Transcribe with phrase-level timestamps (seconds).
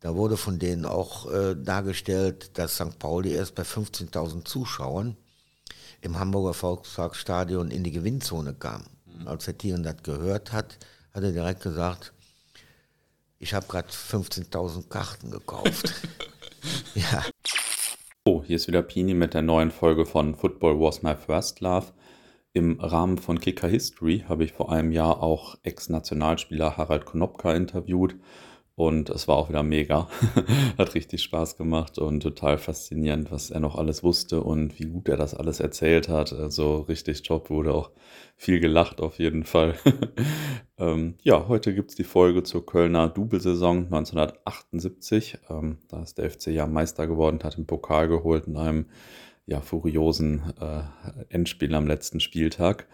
[0.00, 2.98] Da wurde von denen auch äh, dargestellt, dass St.
[2.98, 5.16] Pauli erst bei 15.000 Zuschauern
[6.00, 8.84] im Hamburger Volksparkstadion in die Gewinnzone kam.
[9.04, 9.28] Mhm.
[9.28, 10.78] Als Herr Thielen das gehört hat,
[11.12, 12.14] hat er direkt gesagt,
[13.38, 15.94] ich habe gerade 15.000 Karten gekauft.
[16.94, 17.24] ja.
[18.24, 21.88] Oh, hier ist wieder Pini mit der neuen Folge von Football Was My First Love.
[22.52, 28.16] Im Rahmen von Kicker History habe ich vor einem Jahr auch Ex-Nationalspieler Harald Konopka interviewt
[28.80, 30.08] und es war auch wieder mega.
[30.78, 35.08] Hat richtig Spaß gemacht und total faszinierend, was er noch alles wusste und wie gut
[35.08, 36.32] er das alles erzählt hat.
[36.32, 37.90] Also richtig top, wurde auch
[38.36, 39.74] viel gelacht auf jeden Fall.
[40.78, 45.38] ähm, ja, heute gibt es die Folge zur Kölner Double-Saison 1978.
[45.50, 48.86] Ähm, da ist der FC ja Meister geworden, hat den Pokal geholt in einem
[49.44, 50.82] ja, furiosen äh,
[51.28, 52.86] Endspiel am letzten Spieltag.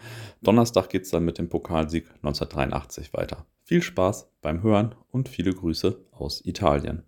[0.43, 3.47] Donnerstag geht es dann mit dem Pokalsieg 1983 weiter.
[3.69, 7.03] Viel Spaß beim Hören und viele Grüße aus Italien.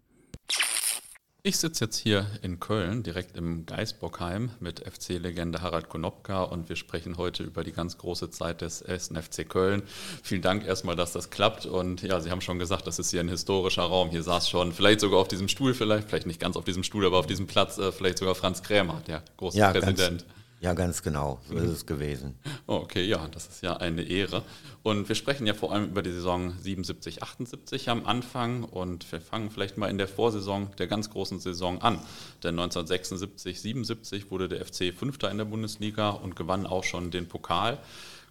[1.44, 6.74] Ich sitze jetzt hier in Köln, direkt im Geisbockheim mit FC-Legende Harald Konopka und wir
[6.74, 9.12] sprechen heute über die ganz große Zeit des 1.
[9.22, 9.84] FC Köln.
[10.24, 13.20] Vielen Dank erstmal, dass das klappt und ja, Sie haben schon gesagt, das ist hier
[13.20, 14.10] ein historischer Raum.
[14.10, 17.06] Hier saß schon, vielleicht sogar auf diesem Stuhl, vielleicht, vielleicht nicht ganz auf diesem Stuhl,
[17.06, 20.26] aber auf diesem Platz, äh, vielleicht sogar Franz Krämer, der große ja, Präsident.
[20.26, 21.40] Ganz, ja, ganz genau.
[21.48, 22.38] So ist es gewesen.
[22.66, 24.42] Okay, ja, das ist ja eine Ehre.
[24.82, 28.64] Und wir sprechen ja vor allem über die Saison 77, 78 am Anfang.
[28.64, 32.00] Und wir fangen vielleicht mal in der Vorsaison der ganz großen Saison an.
[32.42, 37.28] Denn 1976, 77 wurde der FC Fünfter in der Bundesliga und gewann auch schon den
[37.28, 37.78] Pokal.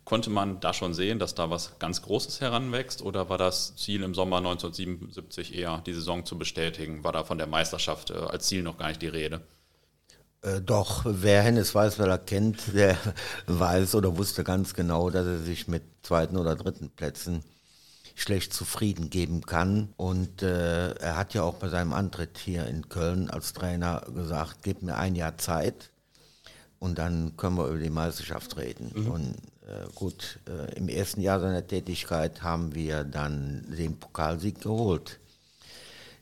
[0.03, 3.01] Konnte man da schon sehen, dass da was ganz Großes heranwächst?
[3.01, 7.03] Oder war das Ziel im Sommer 1977 eher, die Saison zu bestätigen?
[7.03, 9.41] War da von der Meisterschaft äh, als Ziel noch gar nicht die Rede?
[10.47, 12.97] Äh, doch, wer Hennes Weißweiler kennt, der
[13.47, 17.43] weiß oder wusste ganz genau, dass er sich mit zweiten oder dritten Plätzen
[18.15, 19.93] schlecht zufrieden geben kann.
[19.97, 24.57] Und äh, er hat ja auch bei seinem Antritt hier in Köln als Trainer gesagt,
[24.63, 25.91] gib mir ein Jahr Zeit
[26.79, 28.91] und dann können wir über die Meisterschaft reden.
[28.95, 29.11] Mhm.
[29.11, 29.35] Und
[29.67, 35.19] äh, gut, äh, im ersten Jahr seiner Tätigkeit haben wir dann den Pokalsieg geholt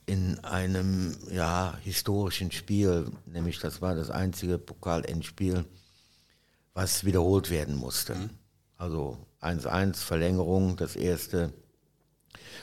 [0.05, 5.65] in einem ja, historischen Spiel, nämlich das war das einzige Pokalendspiel,
[6.73, 8.15] was wiederholt werden musste.
[8.15, 8.29] Mhm.
[8.77, 11.53] Also 1-1, Verlängerung, das erste.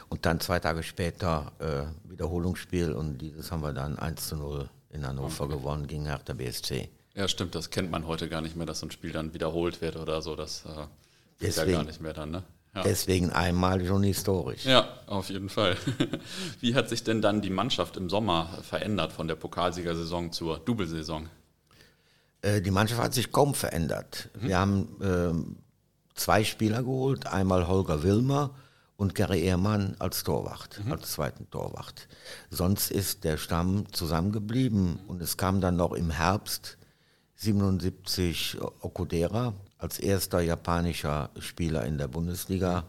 [0.08, 5.06] Und dann zwei Tage später äh, Wiederholungsspiel und dieses haben wir dann 1 0 in
[5.06, 5.54] Hannover okay.
[5.54, 6.90] gewonnen gegen Hertha BSC.
[7.14, 9.80] Ja, stimmt, das kennt man heute gar nicht mehr, dass so ein Spiel dann wiederholt
[9.80, 10.36] wird oder so.
[10.36, 12.42] Das äh, ist ja gar nicht mehr dann, ne?
[12.74, 12.82] Ja.
[12.84, 14.64] Deswegen einmalig und historisch.
[14.64, 15.76] Ja, auf jeden Fall.
[16.60, 21.28] Wie hat sich denn dann die Mannschaft im Sommer verändert von der Pokalsiegersaison zur Doublesaison?
[22.40, 24.30] Äh, die Mannschaft hat sich kaum verändert.
[24.40, 24.48] Mhm.
[24.48, 28.54] Wir haben äh, zwei Spieler geholt, einmal Holger Wilmer
[28.96, 30.92] und Gary Ehrmann als Torwart, mhm.
[30.92, 32.08] als zweiten Torwart.
[32.50, 36.78] Sonst ist der Stamm zusammengeblieben und es kam dann noch im Herbst
[37.36, 42.84] 77 Okudera, als erster japanischer Spieler in der Bundesliga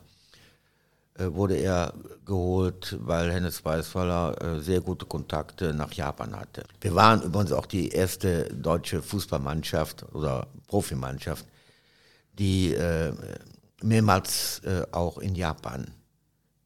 [1.15, 1.93] äh, wurde er
[2.23, 6.63] geholt, weil Hennes Weißweiler äh, sehr gute Kontakte nach Japan hatte.
[6.81, 11.45] Wir waren übrigens auch die erste deutsche Fußballmannschaft oder Profimannschaft,
[12.33, 13.11] die äh,
[13.81, 14.61] mehrmals
[14.91, 15.91] auch in Japan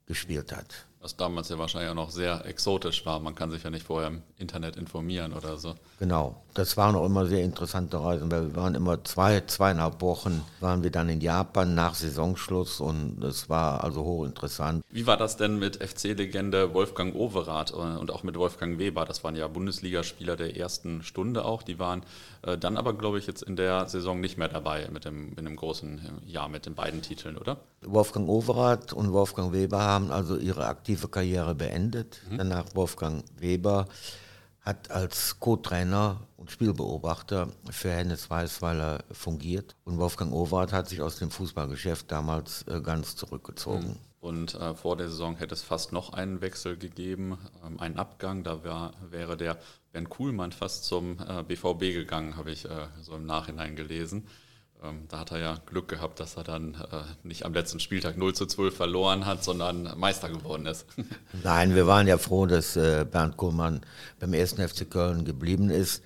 [0.05, 3.21] gespielt hat was damals ja wahrscheinlich auch noch sehr exotisch war.
[3.21, 5.73] Man kann sich ja nicht vorher im Internet informieren oder so.
[5.99, 10.43] Genau, das waren auch immer sehr interessante Reisen, weil wir waren immer zwei, zweieinhalb Wochen,
[10.59, 14.83] waren wir dann in Japan nach Saisonschluss und es war also hochinteressant.
[14.89, 19.05] Wie war das denn mit FC-Legende Wolfgang Overath und auch mit Wolfgang Weber?
[19.05, 22.03] Das waren ja Bundesligaspieler der ersten Stunde auch, die waren
[22.41, 25.45] äh, dann aber, glaube ich, jetzt in der Saison nicht mehr dabei mit dem, mit
[25.45, 27.57] dem großen Jahr mit den beiden Titeln, oder?
[27.85, 32.21] Wolfgang Overath und Wolfgang Weber haben also ihre aktive aktive Karriere beendet.
[32.29, 32.37] Mhm.
[32.37, 33.87] Danach Wolfgang Weber
[34.61, 39.75] hat als Co-Trainer und Spielbeobachter für Hennes Weißweiler fungiert.
[39.85, 43.87] Und Wolfgang Overath hat sich aus dem Fußballgeschäft damals äh, ganz zurückgezogen.
[43.87, 43.97] Mhm.
[44.19, 48.43] Und äh, vor der Saison hätte es fast noch einen Wechsel gegeben, ähm, einen Abgang.
[48.43, 49.57] Da wär, wäre der
[49.93, 54.27] Ben Kuhlmann fast zum äh, BVB gegangen, habe ich äh, so im Nachhinein gelesen.
[54.83, 58.17] Ähm, da hat er ja Glück gehabt, dass er dann äh, nicht am letzten Spieltag
[58.17, 60.85] 0 zu 12 verloren hat, sondern Meister geworden ist.
[61.43, 63.81] Nein, wir waren ja froh, dass äh, Bernd Kohlmann
[64.19, 64.53] beim 1.
[64.53, 66.03] FC Köln geblieben ist.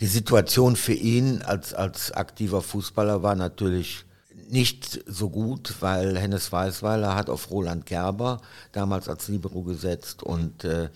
[0.00, 4.04] Die Situation für ihn als, als aktiver Fußballer war natürlich
[4.50, 8.40] nicht so gut, weil Hennes Weißweiler hat auf Roland Gerber
[8.72, 10.88] damals als Libero gesetzt und äh,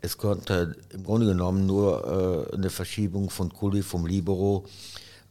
[0.00, 4.66] es konnte im Grunde genommen nur äh, eine Verschiebung von Kuli vom Libero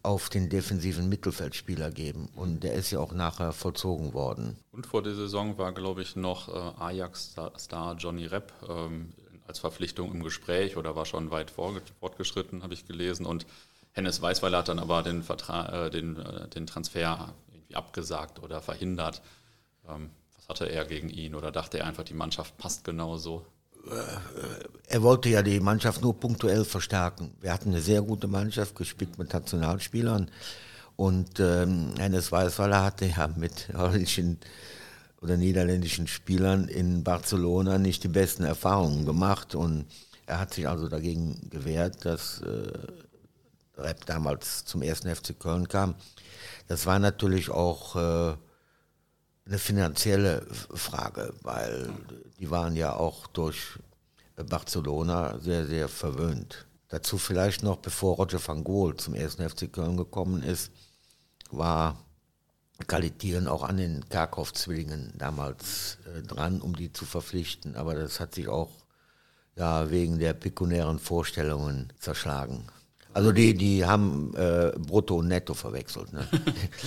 [0.03, 2.30] auf den defensiven Mittelfeldspieler geben.
[2.36, 4.57] Und der ist ja auch nachher vollzogen worden.
[4.71, 9.13] Und vor der Saison war, glaube ich, noch äh, Ajax-Star Johnny Repp ähm,
[9.48, 13.25] als Verpflichtung im Gespräch oder war schon weit fortgeschritten, habe ich gelesen.
[13.25, 13.45] Und
[13.94, 17.33] Hennes Weißweiler hat dann aber den, Vertra äh, den, äh, den Transfer
[17.74, 19.21] abgesagt oder verhindert.
[19.88, 23.45] Ähm, was hatte er gegen ihn oder dachte er einfach, die Mannschaft passt genauso?
[24.88, 27.33] Er wollte ja die Mannschaft nur punktuell verstärken.
[27.42, 30.30] Wir hatten eine sehr gute Mannschaft, gespielt mit Nationalspielern.
[30.95, 34.38] Und ähm, Hennes Weißweiler hatte ja mit holländischen
[35.22, 39.56] oder niederländischen Spielern in Barcelona nicht die besten Erfahrungen gemacht.
[39.56, 39.86] Und
[40.25, 42.72] er hat sich also dagegen gewehrt, dass äh,
[43.77, 45.95] Rep damals zum ersten FC Köln kam.
[46.68, 48.34] Das war natürlich auch äh,
[49.46, 51.90] eine finanzielle Frage, weil
[52.40, 53.80] die waren ja auch durch
[54.36, 56.66] Barcelona sehr, sehr verwöhnt.
[56.90, 60.72] Dazu vielleicht noch, bevor Roger van Gool zum ersten FC Köln gekommen ist,
[61.50, 61.98] war
[62.88, 67.76] Kalitieren auch an den Kerkhoff-Zwillingen damals äh, dran, um die zu verpflichten.
[67.76, 68.72] Aber das hat sich auch
[69.56, 72.68] ja, wegen der pekunären Vorstellungen zerschlagen.
[73.13, 76.13] Also die, die haben äh, Brutto und Netto verwechselt.
[76.13, 76.28] Ne?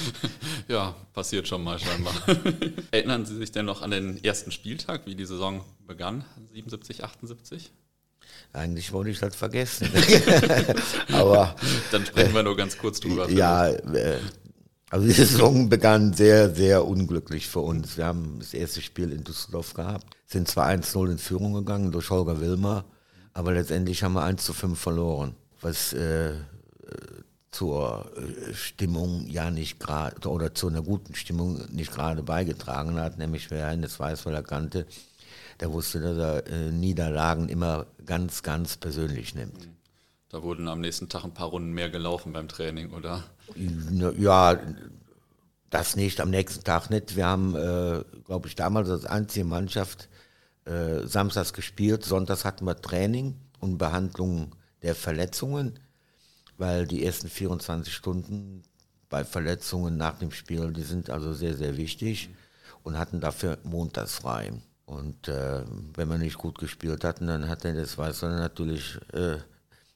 [0.68, 2.14] ja, passiert schon mal scheinbar.
[2.90, 7.72] Erinnern Sie sich denn noch an den ersten Spieltag, wie die Saison begann, 77, 78?
[8.54, 9.90] Eigentlich wollte ich das vergessen.
[11.12, 11.56] Aber
[11.92, 13.28] dann sprechen wir nur ganz kurz drüber.
[13.28, 14.18] Ja, äh,
[14.88, 17.98] also die Saison begann sehr, sehr unglücklich für uns.
[17.98, 22.08] Wir haben das erste Spiel in Düsseldorf gehabt, sind zwar 1-0 in Führung gegangen durch
[22.08, 22.86] Holger Wilmer,
[23.34, 26.34] aber letztendlich haben wir 1 zu 5 verloren was äh,
[27.50, 33.18] zur äh, Stimmung ja nicht gerade oder zu einer guten Stimmung nicht gerade beigetragen hat,
[33.18, 34.86] nämlich wer eines weiß, weil er kannte,
[35.60, 39.68] der wusste, dass er äh, Niederlagen immer ganz, ganz persönlich nimmt.
[40.30, 43.22] Da wurden am nächsten Tag ein paar Runden mehr gelaufen beim Training, oder?
[44.18, 44.58] Ja,
[45.70, 47.14] das nicht, am nächsten Tag nicht.
[47.14, 50.08] Wir haben, äh, glaube ich, damals als einzige Mannschaft
[50.64, 55.80] äh, samstags gespielt, sonntags hatten wir Training und Behandlung der Verletzungen,
[56.56, 58.62] weil die ersten 24 Stunden
[59.08, 62.30] bei Verletzungen nach dem Spiel, die sind also sehr, sehr wichtig
[62.82, 64.52] und hatten dafür montags frei.
[64.86, 65.62] Und äh,
[65.94, 69.38] wenn wir nicht gut gespielt hatten, dann hat er das weiß er natürlich äh,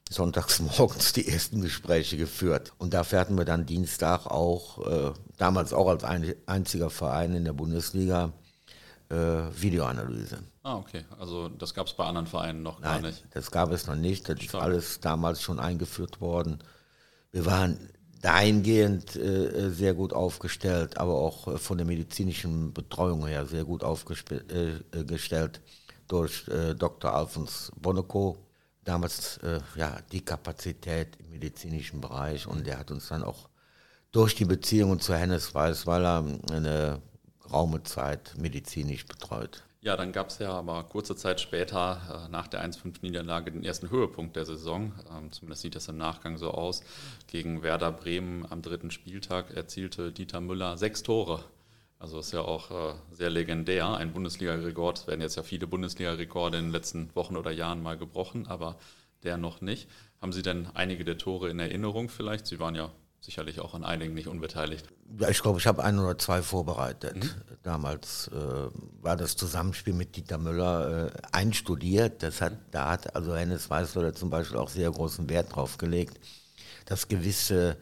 [0.09, 2.73] sonntags morgens die ersten Gespräche geführt.
[2.79, 7.45] Und dafür hatten wir dann Dienstag auch, äh, damals auch als ein, einziger Verein in
[7.45, 8.33] der Bundesliga,
[9.09, 9.15] äh,
[9.61, 10.39] Videoanalyse.
[10.63, 11.03] Ah, okay.
[11.19, 13.25] Also das gab es bei anderen Vereinen noch Nein, gar nicht.
[13.31, 14.29] Das gab es noch nicht.
[14.29, 16.59] Das ist alles damals schon eingeführt worden.
[17.31, 17.89] Wir waren
[18.21, 23.83] dahingehend äh, sehr gut aufgestellt, aber auch äh, von der medizinischen Betreuung her sehr gut
[23.83, 25.49] aufgestellt äh,
[26.07, 27.13] durch äh, Dr.
[27.13, 28.37] Alfons Boneco.
[28.83, 33.49] Damals äh, ja, die Kapazität im medizinischen Bereich und der hat uns dann auch
[34.11, 37.01] durch die Beziehungen zu Hennes Weißweiler eine
[37.49, 39.63] geraume Zeit medizinisch betreut.
[39.81, 43.89] Ja, dann gab es ja aber kurze Zeit später äh, nach der 1-5-Niederlage den ersten
[43.89, 44.91] Höhepunkt der Saison.
[45.09, 46.83] Ähm, zumindest sieht das im Nachgang so aus.
[47.27, 51.45] Gegen Werder Bremen am dritten Spieltag erzielte Dieter Müller sechs Tore.
[51.97, 53.93] Also ist ja auch äh, sehr legendär.
[53.93, 54.99] Ein Bundesliga-Rekord.
[54.99, 58.77] Es werden jetzt ja viele Bundesliga-Rekorde in den letzten Wochen oder Jahren mal gebrochen, aber
[59.23, 59.89] der noch nicht.
[60.21, 62.47] Haben Sie denn einige der Tore in Erinnerung vielleicht?
[62.47, 64.87] Sie waren ja sicherlich auch an einigen nicht unbeteiligt.
[65.19, 67.15] Ja, ich glaube, ich habe ein oder zwei vorbereitet.
[67.15, 67.29] Mhm.
[67.63, 68.69] Damals äh,
[69.01, 72.23] war das Zusammenspiel mit Dieter Müller äh, einstudiert.
[72.23, 76.19] Das hat, da hat also Hennes Weißweiler zum Beispiel auch sehr großen Wert drauf gelegt,
[76.85, 77.77] dass gewisse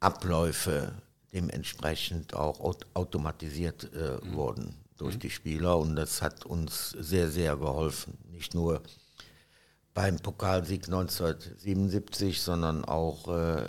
[0.00, 0.92] Abläufe
[1.32, 2.60] dementsprechend auch
[2.94, 4.34] automatisiert äh, mhm.
[4.34, 5.20] wurden durch mhm.
[5.20, 8.18] die Spieler und das hat uns sehr, sehr geholfen.
[8.30, 8.82] Nicht nur
[9.94, 13.68] beim Pokalsieg 1977, sondern auch äh,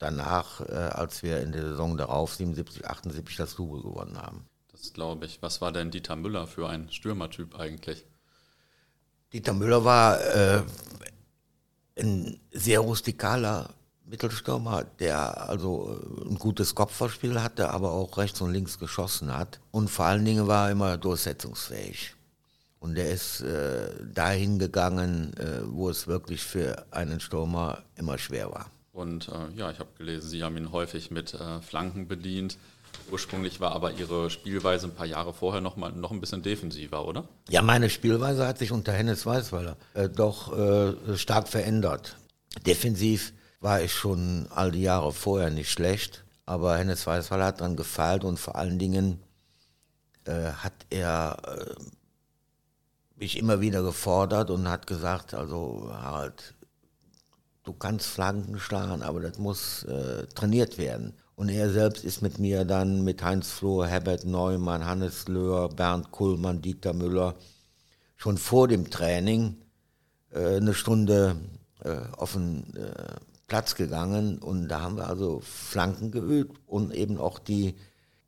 [0.00, 4.46] danach, äh, als wir in der Saison darauf 77, 78 das Double gewonnen haben.
[4.72, 5.40] Das glaube ich.
[5.42, 8.04] Was war denn Dieter Müller für ein Stürmertyp eigentlich?
[9.32, 10.62] Dieter Müller war äh,
[11.98, 13.74] ein sehr rustikaler
[14.06, 19.60] Mittelstürmer, der also ein gutes Kopfballspiel hatte, aber auch rechts und links geschossen hat.
[19.70, 22.16] Und vor allen Dingen war er immer durchsetzungsfähig.
[22.80, 28.50] Und er ist äh, dahin gegangen, äh, wo es wirklich für einen Stürmer immer schwer
[28.50, 28.70] war.
[28.92, 32.58] Und äh, ja, ich habe gelesen, Sie haben ihn häufig mit äh, Flanken bedient.
[33.10, 37.06] Ursprünglich war aber Ihre Spielweise ein paar Jahre vorher noch, mal, noch ein bisschen defensiver,
[37.06, 37.28] oder?
[37.48, 42.16] Ja, meine Spielweise hat sich unter Hennes Weißweiler äh, doch äh, stark verändert.
[42.66, 47.76] Defensiv war ich schon all die Jahre vorher nicht schlecht, aber Hennes Weißweiler hat dann
[47.76, 49.22] gefeilt und vor allen Dingen
[50.24, 51.74] äh, hat er äh,
[53.16, 56.54] mich immer wieder gefordert und hat gesagt, also Harald,
[57.70, 61.14] du kannst Flanken schlagen, aber das muss äh, trainiert werden.
[61.36, 66.10] Und er selbst ist mit mir dann mit Heinz Flohr, Herbert Neumann, Hannes Löhr, Bernd
[66.10, 67.36] Kuhlmann, Dieter Müller
[68.16, 69.56] schon vor dem Training
[70.32, 71.36] äh, eine Stunde
[71.84, 73.14] äh, auf den äh,
[73.46, 77.76] Platz gegangen und da haben wir also Flanken geübt und eben auch die,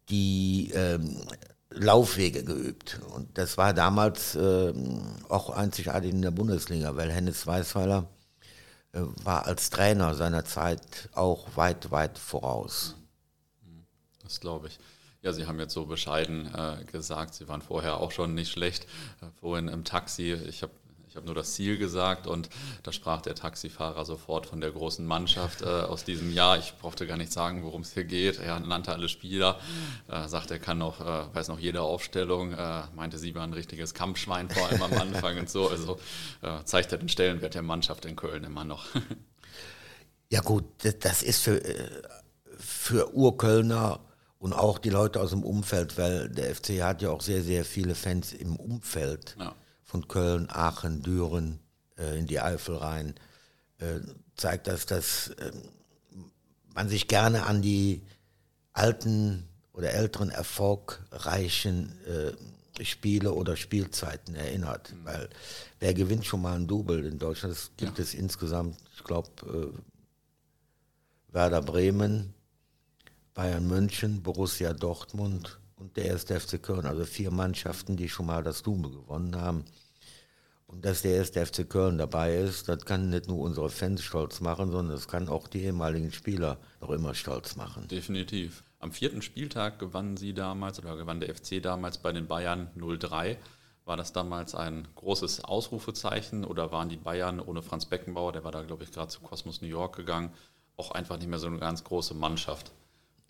[0.09, 1.17] die ähm,
[1.71, 3.01] Laufwege geübt.
[3.15, 8.09] Und das war damals ähm, auch einzigartig in der Bundesliga, weil Hennes Weißweiler
[8.93, 12.95] war als Trainer seiner Zeit auch weit, weit voraus.
[14.23, 14.79] Das glaube ich.
[15.23, 18.85] Ja, Sie haben jetzt so bescheiden äh, gesagt, Sie waren vorher auch schon nicht schlecht.
[19.21, 20.73] Äh, vorhin im Taxi, ich habe
[21.12, 22.49] ich habe nur das Ziel gesagt und
[22.85, 26.57] da sprach der Taxifahrer sofort von der großen Mannschaft äh, aus diesem Jahr.
[26.57, 28.38] Ich brauchte gar nicht sagen, worum es hier geht.
[28.38, 29.61] Er nannte alle Spieler,
[30.09, 33.52] äh, sagt, er kann noch, äh, weiß noch jede Aufstellung, äh, meinte, sie war ein
[33.52, 35.69] richtiges Kampfschwein vor allem am Anfang und so.
[35.69, 36.00] Also
[36.40, 38.87] äh, zeigt er den Stellenwert der Mannschaft in Köln immer noch.
[40.31, 40.64] ja gut,
[41.00, 41.90] das ist für, äh,
[42.57, 44.00] für Urkölner
[44.38, 47.66] und auch die Leute aus dem Umfeld, weil der FC hat ja auch sehr, sehr
[47.66, 49.37] viele Fans im Umfeld.
[49.38, 49.54] Ja
[49.93, 51.61] von Köln, Aachen, Düren
[51.99, 53.15] äh, in die Eifel rein,
[53.79, 54.01] äh,
[54.37, 55.53] zeigt das, dass äh,
[56.75, 58.01] man sich gerne an die
[58.73, 64.95] alten oder älteren erfolgreichen äh, Spiele oder Spielzeiten erinnert.
[64.95, 65.05] Mhm.
[65.05, 65.29] Weil
[65.79, 67.55] wer gewinnt schon mal ein Double in Deutschland?
[67.55, 68.05] Das gibt ja.
[68.05, 72.33] es insgesamt, ich glaube, äh, Werder Bremen,
[73.35, 76.87] Bayern München, Borussia Dortmund und der erste FC Köln.
[76.87, 79.67] Also vier Mannschaften, die schon mal das Double gewonnen haben.
[80.73, 84.41] Und dass der erste FC Köln dabei ist, das kann nicht nur unsere Fans stolz
[84.41, 87.88] machen, sondern es kann auch die ehemaligen Spieler noch immer stolz machen.
[87.88, 88.64] Definitiv.
[88.79, 93.37] Am vierten Spieltag gewannen Sie damals oder gewann der FC damals bei den Bayern 0-3.
[93.85, 98.52] War das damals ein großes Ausrufezeichen oder waren die Bayern ohne Franz Beckenbauer, der war
[98.52, 100.33] da, glaube ich, gerade zu Cosmos New York gegangen,
[100.79, 102.73] auch einfach nicht mehr so eine ganz große Mannschaft?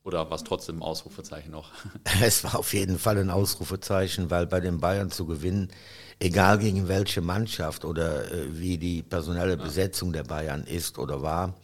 [0.05, 1.71] Oder war es trotzdem ein Ausrufezeichen noch?
[2.23, 5.71] Es war auf jeden Fall ein Ausrufezeichen, weil bei den Bayern zu gewinnen,
[6.19, 11.55] egal gegen welche Mannschaft oder äh, wie die personelle Besetzung der Bayern ist oder war,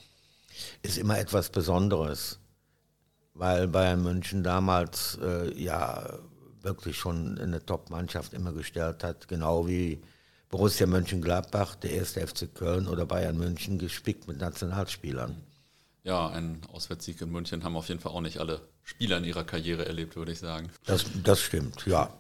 [0.83, 2.39] ist immer etwas Besonderes.
[3.35, 6.19] Weil Bayern München damals äh, ja
[6.63, 10.03] wirklich schon eine Top-Mannschaft immer gestellt hat, genau wie
[10.49, 15.37] Borussia Mönchengladbach, der erste FC Köln oder Bayern München gespickt mit Nationalspielern.
[16.05, 19.45] Ja, ein Auswärtssieg in München haben auf jeden Fall auch nicht alle Spieler in ihrer
[19.45, 20.71] Karriere erlebt, würde ich sagen.
[20.87, 22.11] Das, das stimmt, ja.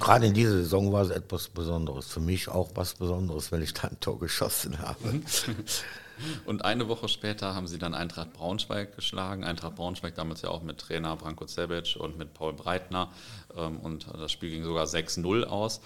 [0.00, 2.06] Gerade in dieser Saison war es etwas Besonderes.
[2.06, 5.20] Für mich auch was Besonderes, weil ich da ein Tor geschossen habe.
[6.44, 9.44] Und eine Woche später haben sie dann Eintracht Braunschweig geschlagen.
[9.44, 13.12] Eintracht Braunschweig damals ja auch mit Trainer Branko Cebic und mit Paul Breitner.
[13.54, 15.80] Ähm, und das Spiel ging sogar 6-0 aus.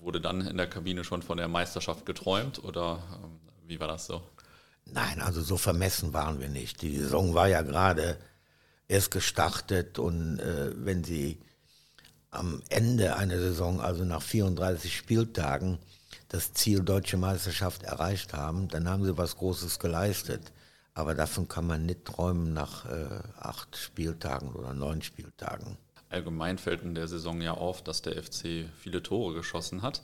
[0.00, 4.06] Wurde dann in der Kabine schon von der Meisterschaft geträumt oder ähm, wie war das
[4.06, 4.22] so?
[4.92, 6.82] Nein, also so vermessen waren wir nicht.
[6.82, 8.18] Die Saison war ja gerade
[8.88, 11.38] erst gestartet und äh, wenn Sie
[12.30, 15.78] am Ende einer Saison, also nach 34 Spieltagen,
[16.28, 20.52] das Ziel Deutsche Meisterschaft erreicht haben, dann haben sie was Großes geleistet.
[20.94, 25.76] Aber davon kann man nicht träumen nach äh, acht Spieltagen oder neun Spieltagen.
[26.08, 30.02] Allgemein fällt in der Saison ja auf, dass der FC viele Tore geschossen hat.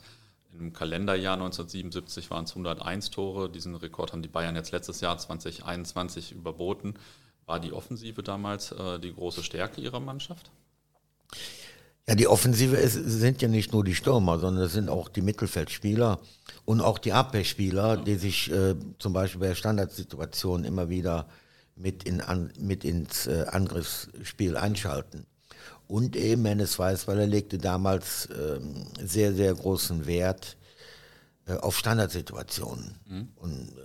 [0.53, 3.49] Im Kalenderjahr 1977 waren es 101 Tore.
[3.49, 6.95] Diesen Rekord haben die Bayern jetzt letztes Jahr 2021 überboten.
[7.45, 10.51] War die Offensive damals äh, die große Stärke ihrer Mannschaft?
[12.07, 15.21] Ja, die Offensive ist, sind ja nicht nur die Stürmer, sondern es sind auch die
[15.21, 16.19] Mittelfeldspieler
[16.63, 17.97] und auch die Abwehrspieler, ja.
[17.97, 21.27] die sich äh, zum Beispiel bei Standardsituationen immer wieder
[21.75, 25.25] mit, in, an, mit ins äh, Angriffsspiel einschalten.
[25.87, 28.59] Und eben Hennes Weiß, weil er legte damals äh,
[29.01, 30.57] sehr, sehr großen Wert
[31.45, 32.95] äh, auf Standardsituationen.
[33.07, 33.29] Mhm.
[33.37, 33.81] Und äh,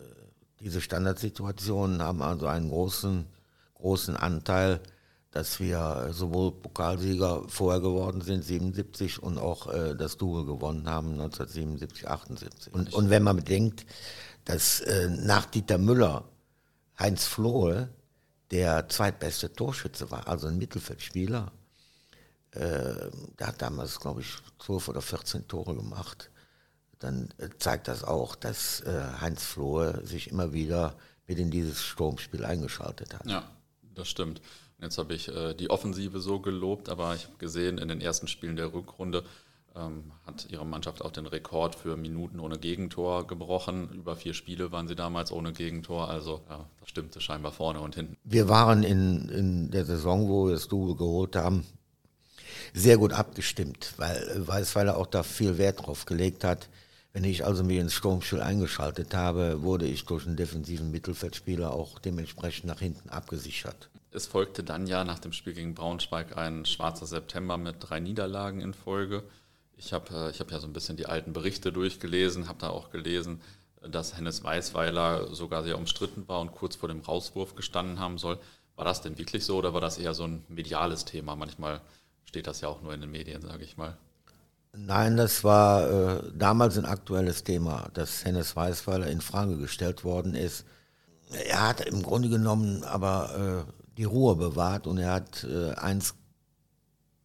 [0.61, 3.27] diese Standardsituationen haben also einen großen,
[3.75, 4.81] großen Anteil
[5.33, 11.13] dass wir sowohl Pokalsieger vorher geworden sind, 77, und auch äh, das Double gewonnen haben,
[11.13, 12.73] 1977, 78.
[12.73, 13.87] Und, und wenn man bedenkt,
[14.45, 16.25] dass äh, nach Dieter Müller
[16.99, 17.89] Heinz Flohe
[18.51, 21.51] der zweitbeste Torschütze war, also ein Mittelfeldspieler,
[22.53, 26.31] äh, der hat damals, glaube ich, 12 oder 14 Tore gemacht,
[26.99, 30.95] dann äh, zeigt das auch, dass äh, Heinz Flohe sich immer wieder
[31.27, 33.27] mit in dieses Sturmspiel eingeschaltet hat.
[33.27, 33.45] Ja,
[33.95, 34.41] das stimmt.
[34.81, 38.27] Jetzt habe ich äh, die Offensive so gelobt, aber ich habe gesehen, in den ersten
[38.27, 39.25] Spielen der Rückrunde
[39.75, 43.89] ähm, hat ihre Mannschaft auch den Rekord für Minuten ohne Gegentor gebrochen.
[43.91, 46.09] Über vier Spiele waren sie damals ohne Gegentor.
[46.09, 48.17] Also ja, das stimmte scheinbar vorne und hinten.
[48.25, 51.65] Wir waren in, in der Saison, wo wir das Double geholt haben,
[52.75, 56.69] sehr gut abgestimmt, weil Weißweiler auch da viel Wert drauf gelegt hat.
[57.13, 61.99] Wenn ich also mich ins Sturmspiel eingeschaltet habe, wurde ich durch einen defensiven Mittelfeldspieler auch
[61.99, 63.91] dementsprechend nach hinten abgesichert.
[64.11, 68.61] Es folgte dann ja nach dem Spiel gegen Braunschweig ein schwarzer September mit drei Niederlagen
[68.61, 69.25] in Folge.
[69.77, 72.69] Ich habe äh, ich hab ja so ein bisschen die alten Berichte durchgelesen, habe da
[72.71, 73.41] auch gelesen,
[73.91, 78.39] dass Hennes Weißweiler sogar sehr umstritten war und kurz vor dem Rauswurf gestanden haben soll.
[78.77, 81.37] War das denn wirklich so oder war das eher so ein mediales Thema?
[81.37, 81.81] Manchmal
[82.33, 83.95] steht das ja auch nur in den Medien, sage ich mal.
[84.75, 90.35] Nein, das war äh, damals ein aktuelles Thema, dass Hennes Weißweiler in Frage gestellt worden
[90.35, 90.65] ist.
[91.31, 96.15] Er hat im Grunde genommen aber äh, die Ruhe bewahrt und er hat äh, eins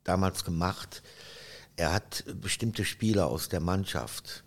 [0.03, 1.01] damals gemacht.
[1.77, 4.43] Er hat bestimmte Spieler aus der Mannschaft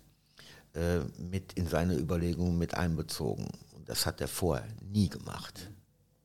[0.75, 3.47] äh, mit in seine Überlegungen mit einbezogen.
[3.87, 5.71] Das hat er vorher nie gemacht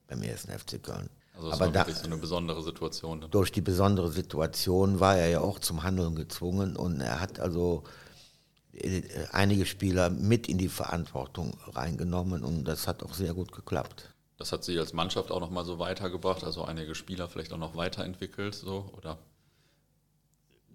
[0.09, 1.09] beim ersten FC Köln.
[1.37, 3.21] Also das Aber war da, so eine besondere Situation.
[3.21, 3.31] Dann.
[3.31, 7.85] Durch die besondere Situation war er ja auch zum Handeln gezwungen und er hat also
[8.73, 9.02] äh,
[9.33, 14.14] einige Spieler mit in die Verantwortung reingenommen und das hat auch sehr gut geklappt.
[14.38, 17.59] Das hat sie als Mannschaft auch noch mal so weitergebracht, also einige Spieler vielleicht auch
[17.59, 19.19] noch weiterentwickelt, so oder?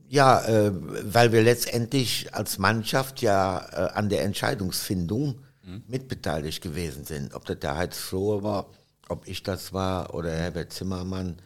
[0.10, 5.84] Ja, äh, weil wir letztendlich als Mannschaft ja äh, an der Entscheidungsfindung mhm.
[5.88, 7.34] mitbeteiligt gewesen sind.
[7.34, 8.68] Ob das der Heiz Flohe war,
[9.12, 11.38] ob ich das war oder Herbert Zimmermann.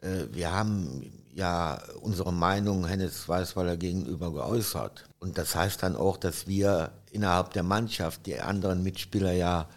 [0.00, 5.04] Äh, wir haben ja unsere Meinung Hennes Weißweiler gegenüber geäußert.
[5.18, 9.68] Und das heißt dann auch, dass wir innerhalb der Mannschaft die anderen Mitspieler ja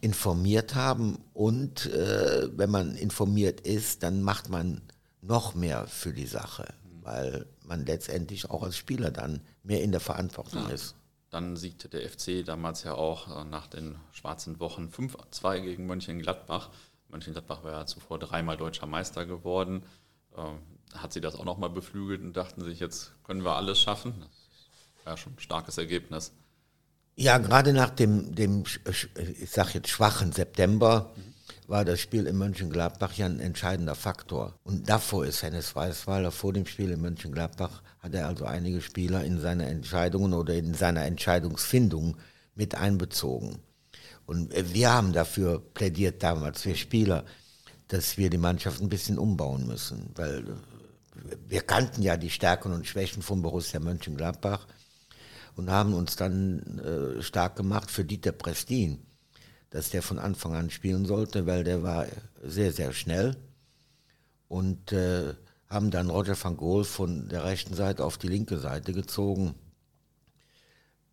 [0.00, 4.80] informiert haben und äh, wenn man informiert ist, dann macht man
[5.22, 6.66] noch mehr für die Sache,
[7.02, 10.74] weil man letztendlich auch als Spieler dann mehr in der Verantwortung ja.
[10.74, 10.94] ist.
[11.30, 16.70] Dann siegte der FC damals ja auch äh, nach den schwarzen Wochen 5-2 gegen Mönchengladbach.
[17.08, 19.82] Mönchengladbach war ja zuvor dreimal deutscher Meister geworden.
[20.36, 20.58] Ähm,
[20.94, 24.14] hat sie das auch nochmal beflügelt und dachten sich, jetzt können wir alles schaffen?
[24.20, 26.32] Das war ja schon ein starkes Ergebnis.
[27.14, 28.64] Ja, gerade nach dem, dem
[29.40, 31.12] ich sag jetzt schwachen September
[31.66, 34.54] war das Spiel in Mönchengladbach ja ein entscheidender Faktor.
[34.64, 39.24] Und davor ist Hennes Weißweiler, vor dem Spiel in Mönchengladbach, hat er also einige Spieler
[39.24, 42.16] in seine Entscheidungen oder in seiner Entscheidungsfindung
[42.54, 43.58] mit einbezogen.
[44.26, 47.24] Und wir haben dafür plädiert damals, wir Spieler,
[47.88, 50.44] dass wir die Mannschaft ein bisschen umbauen müssen, weil
[51.46, 54.66] wir kannten ja die Stärken und Schwächen von Borussia Mönchengladbach
[55.56, 59.02] und haben uns dann äh, stark gemacht für Dieter Prestin,
[59.70, 62.06] dass der von Anfang an spielen sollte, weil der war
[62.42, 63.36] sehr, sehr schnell
[64.48, 65.34] und äh,
[65.68, 69.54] haben dann Roger van Gool von der rechten Seite auf die linke Seite gezogen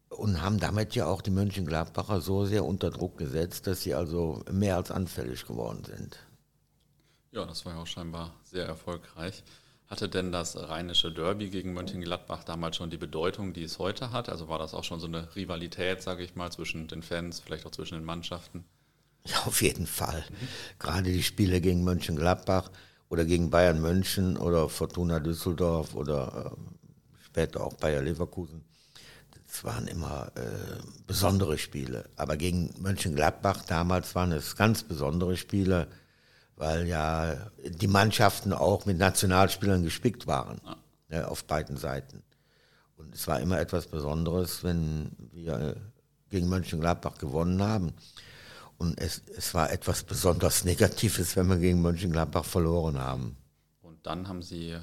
[0.09, 4.43] und haben damit ja auch die Mönchengladbacher so sehr unter Druck gesetzt, dass sie also
[4.51, 6.17] mehr als anfällig geworden sind.
[7.31, 9.43] Ja, das war ja auch scheinbar sehr erfolgreich.
[9.87, 14.29] Hatte denn das rheinische Derby gegen Mönchengladbach damals schon die Bedeutung, die es heute hat?
[14.29, 17.65] Also war das auch schon so eine Rivalität, sage ich mal, zwischen den Fans, vielleicht
[17.67, 18.65] auch zwischen den Mannschaften?
[19.25, 20.23] Ja, auf jeden Fall.
[20.29, 20.47] Mhm.
[20.79, 22.71] Gerade die Spiele gegen Mönchengladbach
[23.09, 28.63] oder gegen Bayern München oder Fortuna Düsseldorf oder äh, später auch Bayer Leverkusen.
[29.47, 32.09] Das waren immer äh, besondere Spiele.
[32.15, 35.87] Aber gegen Mönchengladbach damals waren es ganz besondere Spiele
[36.57, 40.77] weil ja die Mannschaften auch mit Nationalspielern gespickt waren, ja.
[41.09, 42.23] ne, auf beiden Seiten.
[42.97, 45.75] Und es war immer etwas Besonderes, wenn wir
[46.29, 47.93] gegen Mönchengladbach gewonnen haben.
[48.77, 53.37] Und es, es war etwas besonders Negatives, wenn wir gegen Mönchengladbach verloren haben.
[53.81, 54.81] Und dann haben sie äh,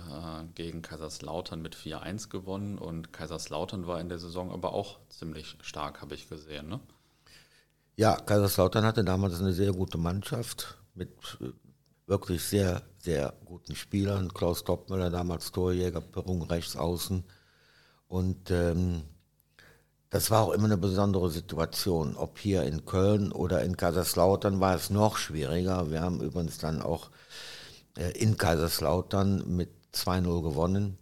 [0.55, 6.01] gegen Kaiserslautern mit 4-1 gewonnen und Kaiserslautern war in der Saison aber auch ziemlich stark,
[6.01, 6.69] habe ich gesehen.
[6.69, 6.81] Ne?
[7.97, 11.11] Ja, Kaiserslautern hatte damals eine sehr gute Mannschaft mit
[12.07, 14.33] wirklich sehr, sehr guten Spielern.
[14.33, 17.25] Klaus Toppmüller, damals Torjäger, Perung rechts außen.
[18.09, 19.03] Und ähm,
[20.13, 22.17] das war auch immer eine besondere Situation.
[22.17, 25.91] Ob hier in Köln oder in Kaiserslautern war es noch schwieriger.
[25.91, 27.11] Wir haben übrigens dann auch
[27.97, 30.99] äh, in Kaiserslautern mit 2-0 gewonnen.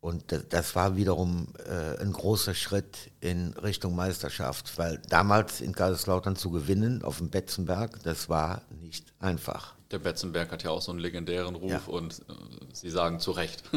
[0.00, 6.36] Und das war wiederum äh, ein großer Schritt in Richtung Meisterschaft, weil damals in Kaiserslautern
[6.36, 9.74] zu gewinnen auf dem Betzenberg, das war nicht einfach.
[9.90, 11.80] Der Betzenberg hat ja auch so einen legendären Ruf ja.
[11.86, 12.34] und äh,
[12.74, 13.62] Sie sagen zu Recht.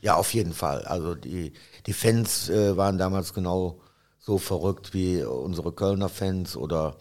[0.00, 0.84] ja, auf jeden Fall.
[0.84, 1.52] Also die,
[1.86, 3.80] die Fans äh, waren damals genau
[4.18, 6.96] so verrückt wie unsere Kölner Fans oder